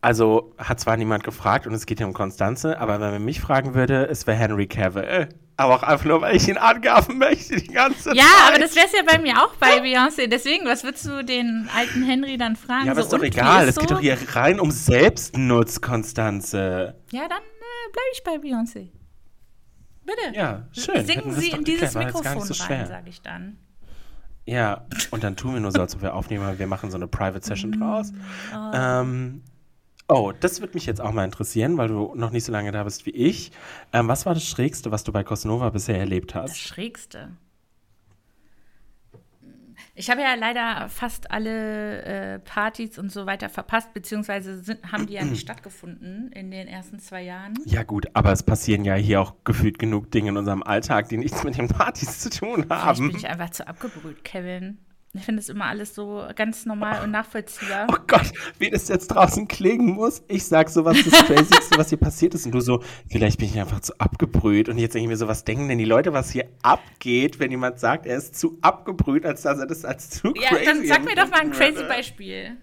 Also 0.00 0.54
hat 0.58 0.80
zwar 0.80 0.96
niemand 0.96 1.22
gefragt 1.24 1.66
und 1.66 1.74
es 1.74 1.86
geht 1.86 2.00
ja 2.00 2.06
um 2.06 2.14
Konstanze, 2.14 2.80
aber 2.80 3.00
wenn 3.00 3.12
man 3.12 3.24
mich 3.24 3.40
fragen 3.40 3.74
würde, 3.74 4.06
es 4.08 4.26
wäre 4.26 4.36
Henry 4.38 4.66
Cavill. 4.66 5.28
Aber 5.60 5.74
auch 5.74 5.82
einfach 5.82 6.06
nur, 6.06 6.22
weil 6.22 6.36
ich 6.36 6.48
ihn 6.48 6.56
angaben 6.56 7.18
möchte 7.18 7.56
die 7.56 7.66
ganze 7.66 8.16
Ja, 8.16 8.24
Zeit. 8.24 8.48
aber 8.48 8.58
das 8.60 8.74
wäre 8.74 8.86
es 8.86 8.92
ja 8.92 9.02
bei 9.06 9.18
mir 9.18 9.42
auch 9.42 9.54
bei 9.56 9.82
Beyoncé. 9.82 10.26
Deswegen, 10.26 10.64
was 10.64 10.84
würdest 10.84 11.04
du 11.04 11.22
den 11.22 11.68
alten 11.76 12.02
Henry 12.02 12.38
dann 12.38 12.56
fragen? 12.56 12.86
Ja, 12.86 12.92
aber 12.92 13.02
so, 13.02 13.08
ist 13.08 13.12
doch 13.12 13.22
egal. 13.22 13.68
Es 13.68 13.76
geht 13.76 13.90
so? 13.90 13.96
doch 13.96 14.00
hier 14.00 14.16
rein 14.32 14.58
um 14.58 14.70
Selbstnutz, 14.70 15.82
Konstanze. 15.82 16.94
Ja, 17.12 17.28
dann 17.28 17.42
äh, 17.42 17.92
bleibe 17.92 18.08
ich 18.14 18.24
bei 18.24 18.36
Beyoncé. 18.36 18.88
Bitte. 20.06 20.34
Ja, 20.34 20.66
schön. 20.72 21.04
Singen 21.04 21.34
Sie 21.34 21.50
in 21.50 21.62
dieses 21.62 21.92
geklärt, 21.92 22.14
Mikrofon 22.14 22.42
so 22.42 22.64
rein, 22.64 22.86
sage 22.86 23.10
ich 23.10 23.20
dann. 23.20 23.58
Ja, 24.46 24.86
und 25.10 25.22
dann 25.22 25.36
tun 25.36 25.52
wir 25.52 25.60
nur 25.60 25.72
so, 25.72 25.82
als 25.82 25.94
ob 25.94 26.00
wir 26.00 26.14
aufnehmen, 26.14 26.58
wir 26.58 26.66
machen 26.68 26.90
so 26.90 26.96
eine 26.96 27.06
Private 27.06 27.44
Session 27.44 27.72
draus. 27.72 28.14
Oh. 28.54 28.70
Ähm, 28.72 29.42
oh, 30.10 30.32
das 30.38 30.60
würde 30.60 30.74
mich 30.74 30.86
jetzt 30.86 31.00
auch 31.00 31.12
mal 31.12 31.24
interessieren, 31.24 31.78
weil 31.78 31.88
du 31.88 32.12
noch 32.14 32.30
nicht 32.30 32.44
so 32.44 32.52
lange 32.52 32.72
da 32.72 32.84
bist 32.84 33.06
wie 33.06 33.10
ich. 33.10 33.52
Ähm, 33.92 34.08
was 34.08 34.26
war 34.26 34.34
das 34.34 34.44
Schrägste, 34.44 34.90
was 34.90 35.04
du 35.04 35.12
bei 35.12 35.24
Cosnova 35.24 35.70
bisher 35.70 35.98
erlebt 35.98 36.34
Das 36.34 36.42
hast? 36.50 36.58
Schrägste. 36.58 37.30
Ich 39.94 40.08
habe 40.10 40.20
ja 40.22 40.34
leider 40.34 40.88
fast 40.88 41.30
alle 41.30 42.02
äh, 42.02 42.38
Partys 42.38 42.98
und 42.98 43.10
so 43.12 43.26
weiter 43.26 43.48
verpasst, 43.48 43.92
beziehungsweise 43.92 44.62
sind, 44.62 44.92
haben 44.92 45.06
die 45.06 45.14
ja 45.14 45.24
nicht 45.24 45.40
stattgefunden 45.42 46.30
in 46.32 46.50
den 46.50 46.68
ersten 46.68 46.98
zwei 47.00 47.22
Jahren. 47.22 47.54
Ja 47.66 47.82
gut, 47.82 48.06
aber 48.14 48.32
es 48.32 48.42
passieren 48.42 48.84
ja 48.84 48.94
hier 48.94 49.20
auch 49.20 49.34
gefühlt 49.44 49.78
genug 49.78 50.10
Dinge 50.10 50.30
in 50.30 50.36
unserem 50.36 50.62
Alltag, 50.62 51.08
die 51.08 51.16
nichts 51.18 51.44
mit 51.44 51.58
den 51.58 51.68
Partys 51.68 52.18
zu 52.20 52.30
tun 52.30 52.62
Vielleicht 52.64 52.70
haben. 52.70 53.08
bin 53.08 53.16
ich 53.16 53.28
einfach 53.28 53.50
zu 53.50 53.66
abgebrüht, 53.66 54.24
Kevin. 54.24 54.78
Ich 55.12 55.24
finde 55.24 55.40
es 55.40 55.48
immer 55.48 55.64
alles 55.64 55.92
so 55.94 56.24
ganz 56.36 56.66
normal 56.66 57.02
und 57.02 57.10
nachvollziehbar. 57.10 57.88
Oh 57.90 57.96
Gott, 58.06 58.30
wie 58.58 58.70
das 58.70 58.86
jetzt 58.86 59.08
draußen 59.08 59.48
klingen 59.48 59.94
muss. 59.94 60.22
Ich 60.28 60.44
sag 60.44 60.68
so, 60.68 60.84
was 60.84 61.02
das 61.02 61.24
Crazyste, 61.24 61.76
was 61.76 61.88
hier 61.88 61.98
passiert 61.98 62.34
ist. 62.34 62.46
Und 62.46 62.52
du 62.52 62.60
so, 62.60 62.80
vielleicht 63.08 63.38
bin 63.38 63.48
ich 63.48 63.58
einfach 63.58 63.80
zu 63.80 63.98
abgebrüht. 63.98 64.68
Und 64.68 64.78
jetzt 64.78 64.94
denke 64.94 65.06
ich 65.06 65.08
mir 65.08 65.16
so, 65.16 65.26
was 65.26 65.42
denken 65.42 65.68
denn 65.68 65.78
die 65.78 65.84
Leute, 65.84 66.12
was 66.12 66.30
hier 66.30 66.48
abgeht, 66.62 67.40
wenn 67.40 67.50
jemand 67.50 67.80
sagt, 67.80 68.06
er 68.06 68.16
ist 68.16 68.38
zu 68.38 68.58
abgebrüht, 68.60 69.26
als 69.26 69.42
dass 69.42 69.58
er 69.58 69.66
das 69.66 69.84
als 69.84 70.10
zu 70.10 70.32
Ja, 70.36 70.50
crazy 70.50 70.64
dann 70.64 70.86
sag 70.86 71.04
mir 71.04 71.16
doch 71.16 71.28
mal 71.28 71.40
ein 71.40 71.50
crazy. 71.50 71.82
Beispiel. 71.88 72.56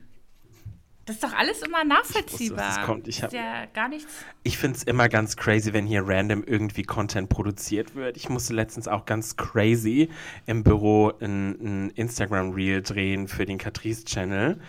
Das 1.07 1.15
ist 1.15 1.23
doch 1.23 1.33
alles 1.33 1.61
immer 1.63 1.77
wusste, 1.79 1.87
nachvollziehbar. 1.87 2.67
jetzt 2.67 2.81
kommt. 2.83 3.07
Ich 3.07 3.23
hab- 3.23 3.29
ist 3.31 3.35
ja 3.39 3.65
gar 3.73 3.87
nichts. 3.89 4.13
Ich 4.43 4.57
finde 4.57 4.77
es 4.77 4.83
immer 4.83 5.09
ganz 5.09 5.35
crazy, 5.35 5.73
wenn 5.73 5.87
hier 5.87 6.03
random 6.05 6.43
irgendwie 6.45 6.83
Content 6.83 7.29
produziert 7.29 7.95
wird. 7.95 8.17
Ich 8.17 8.29
musste 8.29 8.53
letztens 8.53 8.87
auch 8.87 9.05
ganz 9.05 9.35
crazy 9.37 10.09
im 10.45 10.63
Büro 10.63 11.13
ein, 11.19 11.85
ein 11.85 11.89
Instagram-Reel 11.91 12.81
drehen 12.83 13.27
für 13.27 13.45
den 13.45 13.57
Catrice-Channel. 13.57 14.59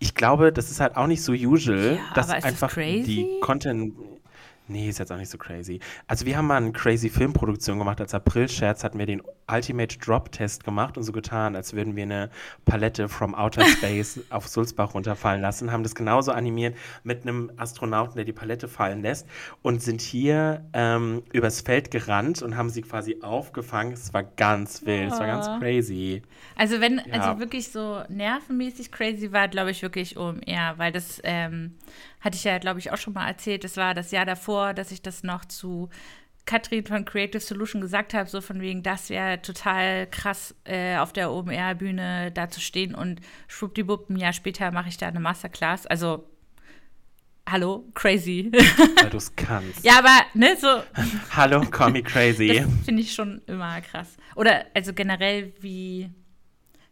Ich 0.00 0.14
glaube, 0.14 0.52
das 0.52 0.70
ist 0.70 0.80
halt 0.80 0.96
auch 0.96 1.06
nicht 1.06 1.22
so 1.22 1.32
usual, 1.32 1.96
Ja, 1.96 2.14
dass 2.14 2.30
einfach 2.30 2.72
crazy? 2.72 3.04
die 3.04 3.40
Content. 3.40 3.94
Nee, 4.68 4.88
ist 4.88 4.98
jetzt 4.98 5.12
auch 5.12 5.16
nicht 5.16 5.30
so 5.30 5.38
crazy. 5.38 5.78
Also 6.08 6.26
wir 6.26 6.36
haben 6.36 6.48
mal 6.48 6.56
eine 6.56 6.72
crazy 6.72 7.08
Filmproduktion 7.08 7.78
gemacht. 7.78 8.00
Als 8.00 8.14
April-Scherz 8.14 8.82
hatten 8.82 8.98
wir 8.98 9.06
den 9.06 9.22
Ultimate 9.50 9.98
Drop-Test 9.98 10.64
gemacht 10.64 10.96
und 10.96 11.04
so 11.04 11.12
getan, 11.12 11.54
als 11.54 11.72
würden 11.72 11.96
wir 11.96 12.02
eine 12.02 12.30
Palette 12.64 13.08
from 13.08 13.34
Outer 13.34 13.64
Space 13.78 14.20
auf 14.30 14.48
Sulzbach 14.48 14.94
runterfallen 14.94 15.40
lassen. 15.40 15.70
Haben 15.70 15.82
das 15.82 15.94
genauso 15.94 16.32
animiert 16.32 16.76
mit 17.04 17.22
einem 17.22 17.52
Astronauten, 17.56 18.16
der 18.16 18.24
die 18.24 18.32
Palette 18.32 18.68
fallen 18.68 19.02
lässt 19.02 19.26
und 19.62 19.82
sind 19.82 20.00
hier 20.00 20.64
ähm, 20.72 21.22
übers 21.32 21.60
Feld 21.60 21.90
gerannt 21.90 22.42
und 22.42 22.56
haben 22.56 22.70
sie 22.70 22.82
quasi 22.82 23.18
aufgefangen. 23.22 23.92
Es 23.92 24.12
war 24.12 24.24
ganz 24.24 24.84
wild, 24.84 25.12
es 25.12 25.18
war 25.18 25.26
ganz 25.26 25.46
crazy. 25.60 26.22
Also 26.56 26.80
wenn, 26.80 27.00
ja. 27.06 27.20
also 27.20 27.40
wirklich 27.40 27.70
so 27.70 28.02
nervenmäßig 28.08 28.90
crazy 28.90 29.32
war, 29.32 29.48
glaube 29.48 29.70
ich 29.70 29.82
wirklich 29.82 30.16
OMR, 30.16 30.74
weil 30.76 30.92
das 30.92 31.20
ähm, 31.22 31.74
hatte 32.20 32.36
ich 32.36 32.44
ja, 32.44 32.58
glaube 32.58 32.80
ich, 32.80 32.92
auch 32.92 32.96
schon 32.96 33.12
mal 33.12 33.28
erzählt. 33.28 33.64
Das 33.64 33.76
war 33.76 33.94
das 33.94 34.10
Jahr 34.10 34.26
davor, 34.26 34.74
dass 34.74 34.90
ich 34.90 35.02
das 35.02 35.22
noch 35.22 35.44
zu 35.44 35.88
Katrin 36.46 36.86
von 36.86 37.04
Creative 37.04 37.40
Solution 37.40 37.80
gesagt 37.80 38.14
habe, 38.14 38.30
so 38.30 38.40
von 38.40 38.60
wegen, 38.60 38.82
das 38.82 39.10
wäre 39.10 39.42
total 39.42 40.06
krass, 40.06 40.54
äh, 40.64 40.96
auf 40.96 41.12
der 41.12 41.32
OMR-Bühne 41.32 42.30
da 42.32 42.48
zu 42.48 42.60
stehen 42.60 42.94
und 42.94 43.20
schwuppdiwupp, 43.48 44.08
ein 44.08 44.16
Jahr 44.16 44.32
später 44.32 44.70
mache 44.70 44.88
ich 44.88 44.96
da 44.96 45.08
eine 45.08 45.18
Masterclass. 45.20 45.86
Also, 45.86 46.30
hallo, 47.48 47.84
crazy. 47.94 48.50
Weil 49.02 49.10
du 49.10 49.16
es 49.16 49.34
kannst. 49.34 49.84
ja, 49.84 49.98
aber, 49.98 50.24
ne, 50.34 50.56
so. 50.56 50.82
hallo, 51.36 51.60
call 51.62 51.90
me 51.90 52.02
crazy. 52.02 52.64
Finde 52.84 53.02
ich 53.02 53.12
schon 53.12 53.42
immer 53.46 53.80
krass. 53.80 54.16
Oder, 54.36 54.66
also 54.72 54.94
generell, 54.94 55.52
wie 55.60 56.10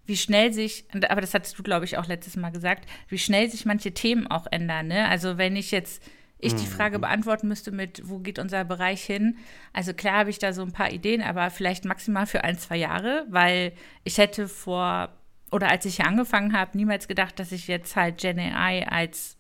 wie 0.07 0.17
schnell 0.17 0.53
sich, 0.53 0.85
aber 1.09 1.21
das 1.21 1.33
hattest 1.33 1.59
du, 1.59 1.63
glaube 1.63 1.87
ich, 1.87 1.97
auch 1.97 2.07
letztes 2.07 2.37
Mal 2.37 2.51
gesagt, 2.51 2.87
wie 3.09 3.19
schnell 3.19 3.51
sich 3.51 3.65
manche 3.65 3.93
Themen 3.93 4.27
auch 4.27 4.47
ändern. 4.51 4.89
Ne? 4.89 5.09
Also 5.09 5.39
wenn 5.39 5.57
ich 5.57 5.71
jetzt 5.71 6.03
ich 6.45 6.55
die 6.55 6.67
Frage 6.67 6.99
mhm. 6.99 7.03
beantworten 7.03 7.49
müsste 7.49 7.73
mit, 7.73 8.03
wo 8.09 8.19
geht 8.19 8.39
unser 8.39 8.65
Bereich 8.65 9.03
hin? 9.03 9.37
Also 9.73 9.95
klar 9.95 10.19
habe 10.19 10.31
ich 10.31 10.39
da 10.39 10.53
so 10.53 10.63
ein 10.63 10.73
paar 10.73 10.93
Ideen, 10.93 11.23
aber 11.23 11.51
vielleicht 11.51 11.85
maximal 11.85 12.27
für 12.27 12.45
ein, 12.45 12.59
zwei 12.59 12.77
Jahre, 12.77 13.27
weil 13.29 13.73
ich 14.05 14.19
hätte 14.19 14.49
vor, 14.49 15.11
oder 15.51 15.71
als 15.71 15.85
ich 15.85 15.97
hier 15.97 16.07
angefangen 16.07 16.53
habe, 16.53 16.77
niemals 16.77 17.09
gedacht, 17.09 17.39
dass 17.39 17.53
ich 17.53 17.69
jetzt 17.69 17.97
halt 17.97 18.19
Gen 18.19 18.39
AI 18.39 18.87
als 18.89 19.37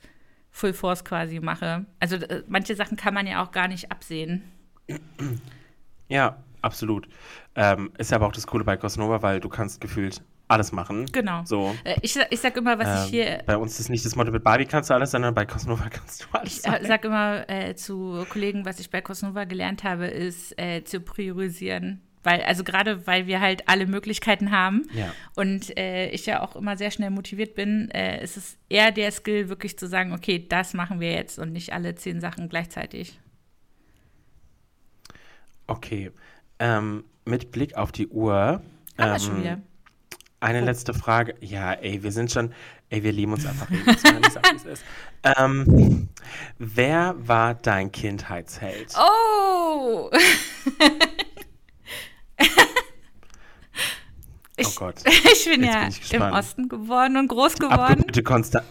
Full 0.50 0.72
Force 0.72 1.04
quasi 1.04 1.40
mache. 1.40 1.84
Also 1.98 2.16
äh, 2.16 2.42
manche 2.46 2.76
Sachen 2.76 2.96
kann 2.96 3.14
man 3.14 3.26
ja 3.26 3.42
auch 3.42 3.50
gar 3.50 3.68
nicht 3.68 3.90
absehen. 3.90 4.42
Ja, 6.08 6.36
absolut. 6.62 7.08
Ähm, 7.54 7.90
ist 7.98 8.12
aber 8.12 8.26
auch 8.26 8.32
das 8.32 8.46
Coole 8.46 8.64
bei 8.64 8.76
Cosnova, 8.76 9.22
weil 9.22 9.40
du 9.40 9.48
kannst 9.48 9.80
gefühlt 9.80 10.22
alles 10.54 10.72
machen. 10.72 11.06
Genau. 11.12 11.42
So. 11.44 11.74
Äh, 11.84 11.96
ich, 12.02 12.18
ich 12.30 12.40
sag 12.40 12.56
immer, 12.56 12.78
was 12.78 12.88
ähm, 12.88 13.04
ich 13.04 13.10
hier. 13.10 13.42
Bei 13.46 13.56
uns 13.56 13.78
ist 13.78 13.88
nicht 13.90 14.04
das 14.04 14.16
Motto, 14.16 14.30
mit 14.30 14.42
Barbie 14.42 14.64
kannst 14.64 14.90
du 14.90 14.94
alles, 14.94 15.10
sondern 15.10 15.34
bei 15.34 15.44
Cosnova 15.44 15.88
kannst 15.90 16.22
du 16.22 16.26
alles. 16.32 16.58
Ich 16.58 16.66
äh, 16.66 16.86
sag 16.86 17.04
immer 17.04 17.48
äh, 17.48 17.74
zu 17.74 18.24
Kollegen, 18.30 18.64
was 18.64 18.80
ich 18.80 18.90
bei 18.90 19.00
Cosnova 19.00 19.44
gelernt 19.44 19.84
habe, 19.84 20.06
ist 20.06 20.58
äh, 20.58 20.82
zu 20.84 21.00
priorisieren. 21.00 22.00
Weil, 22.24 22.40
also 22.42 22.64
gerade 22.64 23.06
weil 23.06 23.26
wir 23.26 23.40
halt 23.40 23.68
alle 23.68 23.86
Möglichkeiten 23.86 24.50
haben 24.50 24.86
ja. 24.94 25.12
und 25.36 25.76
äh, 25.76 26.08
ich 26.08 26.24
ja 26.24 26.40
auch 26.40 26.56
immer 26.56 26.78
sehr 26.78 26.90
schnell 26.90 27.10
motiviert 27.10 27.54
bin, 27.54 27.90
äh, 27.90 28.24
ist 28.24 28.38
es 28.38 28.56
eher 28.70 28.92
der 28.92 29.12
Skill, 29.12 29.50
wirklich 29.50 29.78
zu 29.78 29.86
sagen, 29.86 30.14
okay, 30.14 30.44
das 30.48 30.72
machen 30.72 31.00
wir 31.00 31.12
jetzt 31.12 31.38
und 31.38 31.52
nicht 31.52 31.74
alle 31.74 31.94
zehn 31.96 32.22
Sachen 32.22 32.48
gleichzeitig. 32.48 33.20
Okay. 35.66 36.12
Ähm, 36.58 37.04
mit 37.26 37.50
Blick 37.50 37.76
auf 37.76 37.92
die 37.92 38.08
Uhr. 38.08 38.34
Haben 38.34 38.62
ähm, 38.98 39.12
wir 39.12 39.18
schon 39.18 39.40
wieder. 39.40 39.60
Eine 40.44 40.60
oh. 40.60 40.64
letzte 40.66 40.92
Frage. 40.92 41.34
Ja, 41.40 41.72
ey, 41.72 42.02
wir 42.02 42.12
sind 42.12 42.30
schon, 42.30 42.52
ey, 42.90 43.02
wir 43.02 43.12
lieben 43.12 43.32
uns 43.32 43.46
einfach. 43.46 43.66
Ähm, 45.22 46.10
wer 46.58 47.14
war 47.16 47.54
dein 47.54 47.90
Kindheitsheld? 47.90 48.92
Oh! 48.94 50.10
ich, 54.56 54.66
oh 54.66 54.72
Gott. 54.76 54.96
Ich 55.06 55.46
bin 55.46 55.64
Jetzt 55.64 56.12
ja 56.12 56.18
bin 56.18 56.28
im 56.28 56.34
Osten 56.34 56.68
geboren 56.68 57.16
und 57.16 57.28
groß 57.28 57.54
geworden. 57.54 58.02
bitte 58.06 58.22
konstant. 58.22 58.66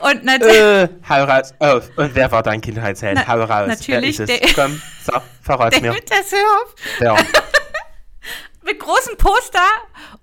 Und 0.00 0.24
natürlich. 0.24 0.56
Äh, 0.56 0.88
hau 1.06 1.24
raus. 1.24 1.52
Oh, 1.60 1.80
und 2.00 2.14
wer 2.14 2.32
war 2.32 2.42
dein 2.42 2.62
Kindheitsheld? 2.62 3.16
Na, 3.16 3.26
hau 3.28 3.42
raus. 3.42 3.68
Natürlich. 3.68 4.18
Wer 4.18 4.42
ist 4.42 4.44
es? 4.44 4.54
Komm, 4.54 4.80
so, 5.04 5.12
verrat 5.42 5.72
mir. 5.82 5.90
David 5.90 6.10
Hasselhoff. 6.10 6.74
Ja. 7.00 7.16
Mit 8.66 8.80
großem 8.80 9.16
Poster 9.16 9.64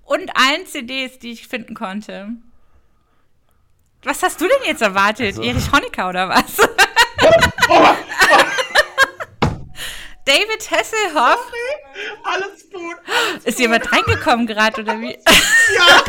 und 0.02 0.30
allen 0.36 0.66
CDs, 0.66 1.18
die 1.18 1.32
ich 1.32 1.48
finden 1.48 1.74
konnte. 1.74 2.28
Was 4.02 4.22
hast 4.22 4.38
du 4.38 4.46
denn 4.46 4.58
jetzt 4.66 4.82
erwartet? 4.82 5.28
Also. 5.28 5.42
Erich 5.42 5.72
Honecker 5.72 6.10
oder 6.10 6.28
was? 6.28 6.56
David 10.26 10.70
Hasselhoff. 10.70 11.38
Sorry. 11.38 11.78
Alles 12.22 12.70
gut. 12.70 12.96
Alles 13.06 13.44
Ist 13.46 13.58
jemand 13.58 13.90
reingekommen 13.90 14.46
gerade 14.46 14.82
oder 14.82 15.00
wie? 15.00 15.18
Ja. 15.74 16.04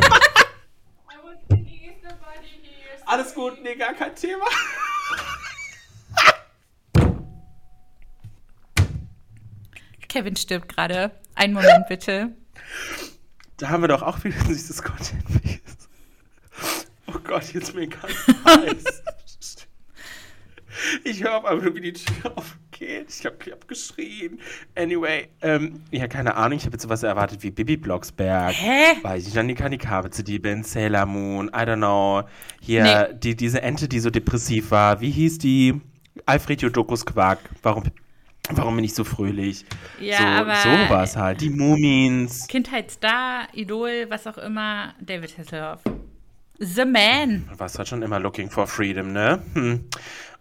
Alles 3.05 3.33
gut, 3.33 3.61
nee, 3.61 3.75
gar 3.75 3.93
kein 3.93 4.13
Thema. 4.15 4.45
Kevin 10.15 10.37
stirbt 10.37 10.69
gerade. 10.69 11.11
Einen 11.35 11.53
Moment 11.53 11.89
bitte. 11.89 12.29
Da 13.57 13.67
haben 13.67 13.83
wir 13.83 13.89
doch 13.89 14.01
auch 14.01 14.23
wieder 14.23 14.37
dieses 14.47 14.81
Content. 14.81 15.25
Oh 17.07 17.19
Gott, 17.21 17.53
jetzt 17.53 17.75
mir 17.75 17.87
ganz 17.87 18.13
heiß. 18.45 19.03
Ich 21.03 21.21
höre 21.21 21.35
auf 21.35 21.43
einmal, 21.43 21.75
wie 21.75 21.81
die 21.81 21.93
Tür 21.93 22.37
aufgeht. 22.37 23.07
Ich 23.09 23.25
habe 23.25 23.35
hab 23.51 23.67
geschrien. 23.67 24.39
Anyway, 24.75 25.27
ähm, 25.41 25.81
ja, 25.91 26.07
keine 26.07 26.35
Ahnung. 26.35 26.59
Ich 26.59 26.65
habe 26.65 26.75
jetzt 26.75 26.83
sowas 26.83 27.03
erwartet 27.03 27.43
wie 27.43 27.51
Bibi 27.51 27.75
Blocksberg. 27.75 28.53
Hä? 28.53 28.97
Weiß 29.01 29.27
ich, 29.27 29.33
dann 29.33 29.49
die 29.49 29.55
Kanikabe 29.55 30.11
zu 30.11 30.23
die 30.23 30.39
bin, 30.39 30.63
Sailor 30.63 31.05
Moon, 31.05 31.49
I 31.49 31.63
don't 31.63 31.75
know. 31.75 32.23
Hier, 32.61 32.83
nee. 33.11 33.19
die, 33.19 33.35
diese 33.35 33.61
Ente, 33.61 33.89
die 33.89 33.99
so 33.99 34.09
depressiv 34.09 34.71
war. 34.71 35.01
Wie 35.01 35.11
hieß 35.11 35.39
die? 35.39 35.81
Alfred 36.25 36.61
Jodokus 36.61 37.05
Quark. 37.05 37.39
Warum 37.61 37.83
Warum 38.51 38.75
bin 38.75 38.85
ich 38.85 38.93
so 38.93 39.03
fröhlich? 39.03 39.65
Ja, 39.99 40.17
so, 40.17 40.23
aber. 40.23 40.55
So 40.55 40.69
war 40.93 41.03
es 41.03 41.15
halt. 41.15 41.41
Die 41.41 41.49
Mumins. 41.49 42.47
Kindheitsstar, 42.47 43.47
Idol, 43.53 44.05
was 44.09 44.27
auch 44.27 44.37
immer. 44.37 44.93
David 45.01 45.37
Hasselhoff. 45.37 45.81
The 46.59 46.85
Man. 46.85 47.47
Du 47.51 47.59
warst 47.59 47.77
halt 47.77 47.87
schon 47.87 48.01
immer 48.01 48.19
looking 48.19 48.49
for 48.49 48.67
freedom, 48.67 49.11
ne? 49.11 49.41
Hm. 49.53 49.85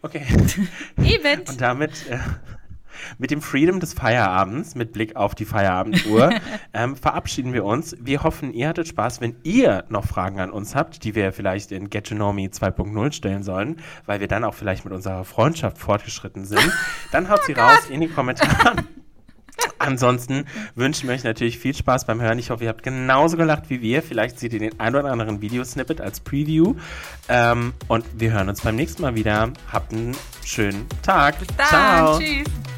Okay. 0.02 0.24
Eben. 1.02 1.40
Und 1.48 1.60
damit. 1.60 2.06
Äh, 2.08 2.18
mit 3.18 3.30
dem 3.30 3.42
Freedom 3.42 3.80
des 3.80 3.94
Feierabends, 3.94 4.74
mit 4.74 4.92
Blick 4.92 5.16
auf 5.16 5.34
die 5.34 5.44
Feierabenduhr, 5.44 6.30
ähm, 6.74 6.96
verabschieden 6.96 7.52
wir 7.52 7.64
uns. 7.64 7.96
Wir 8.00 8.22
hoffen, 8.22 8.52
ihr 8.52 8.68
hattet 8.68 8.88
Spaß. 8.88 9.20
Wenn 9.20 9.36
ihr 9.42 9.84
noch 9.88 10.04
Fragen 10.04 10.40
an 10.40 10.50
uns 10.50 10.74
habt, 10.74 11.04
die 11.04 11.14
wir 11.14 11.32
vielleicht 11.32 11.72
in 11.72 11.90
Get 11.90 12.08
to 12.08 12.14
Know 12.14 12.32
Me 12.32 12.46
2.0 12.46 13.12
stellen 13.12 13.42
sollen, 13.42 13.76
weil 14.06 14.20
wir 14.20 14.28
dann 14.28 14.44
auch 14.44 14.54
vielleicht 14.54 14.84
mit 14.84 14.94
unserer 14.94 15.24
Freundschaft 15.24 15.78
fortgeschritten 15.78 16.44
sind, 16.44 16.72
dann 17.12 17.28
haut 17.28 17.42
sie 17.46 17.54
oh 17.56 17.60
raus 17.60 17.88
in 17.90 18.00
die 18.00 18.08
Kommentare. 18.08 18.84
Ansonsten 19.78 20.46
wünschen 20.74 21.08
wir 21.08 21.14
euch 21.14 21.24
natürlich 21.24 21.58
viel 21.58 21.74
Spaß 21.74 22.06
beim 22.06 22.20
Hören. 22.20 22.38
Ich 22.38 22.50
hoffe, 22.50 22.64
ihr 22.64 22.70
habt 22.70 22.82
genauso 22.82 23.36
gelacht 23.36 23.64
wie 23.68 23.82
wir. 23.82 24.02
Vielleicht 24.02 24.38
seht 24.38 24.52
ihr 24.52 24.58
den 24.58 24.80
ein 24.80 24.94
oder 24.94 25.10
anderen 25.10 25.40
Videosnippet 25.40 26.00
als 26.00 26.20
Preview. 26.20 26.74
Ähm, 27.28 27.74
und 27.88 28.04
wir 28.14 28.32
hören 28.32 28.48
uns 28.48 28.62
beim 28.62 28.76
nächsten 28.76 29.02
Mal 29.02 29.14
wieder. 29.14 29.52
Habt 29.70 29.92
einen 29.92 30.16
schönen 30.44 30.86
Tag. 31.02 31.38
Bis 31.38 31.48
dann. 31.56 31.66
Ciao. 31.66 32.18
Tschüss. 32.18 32.73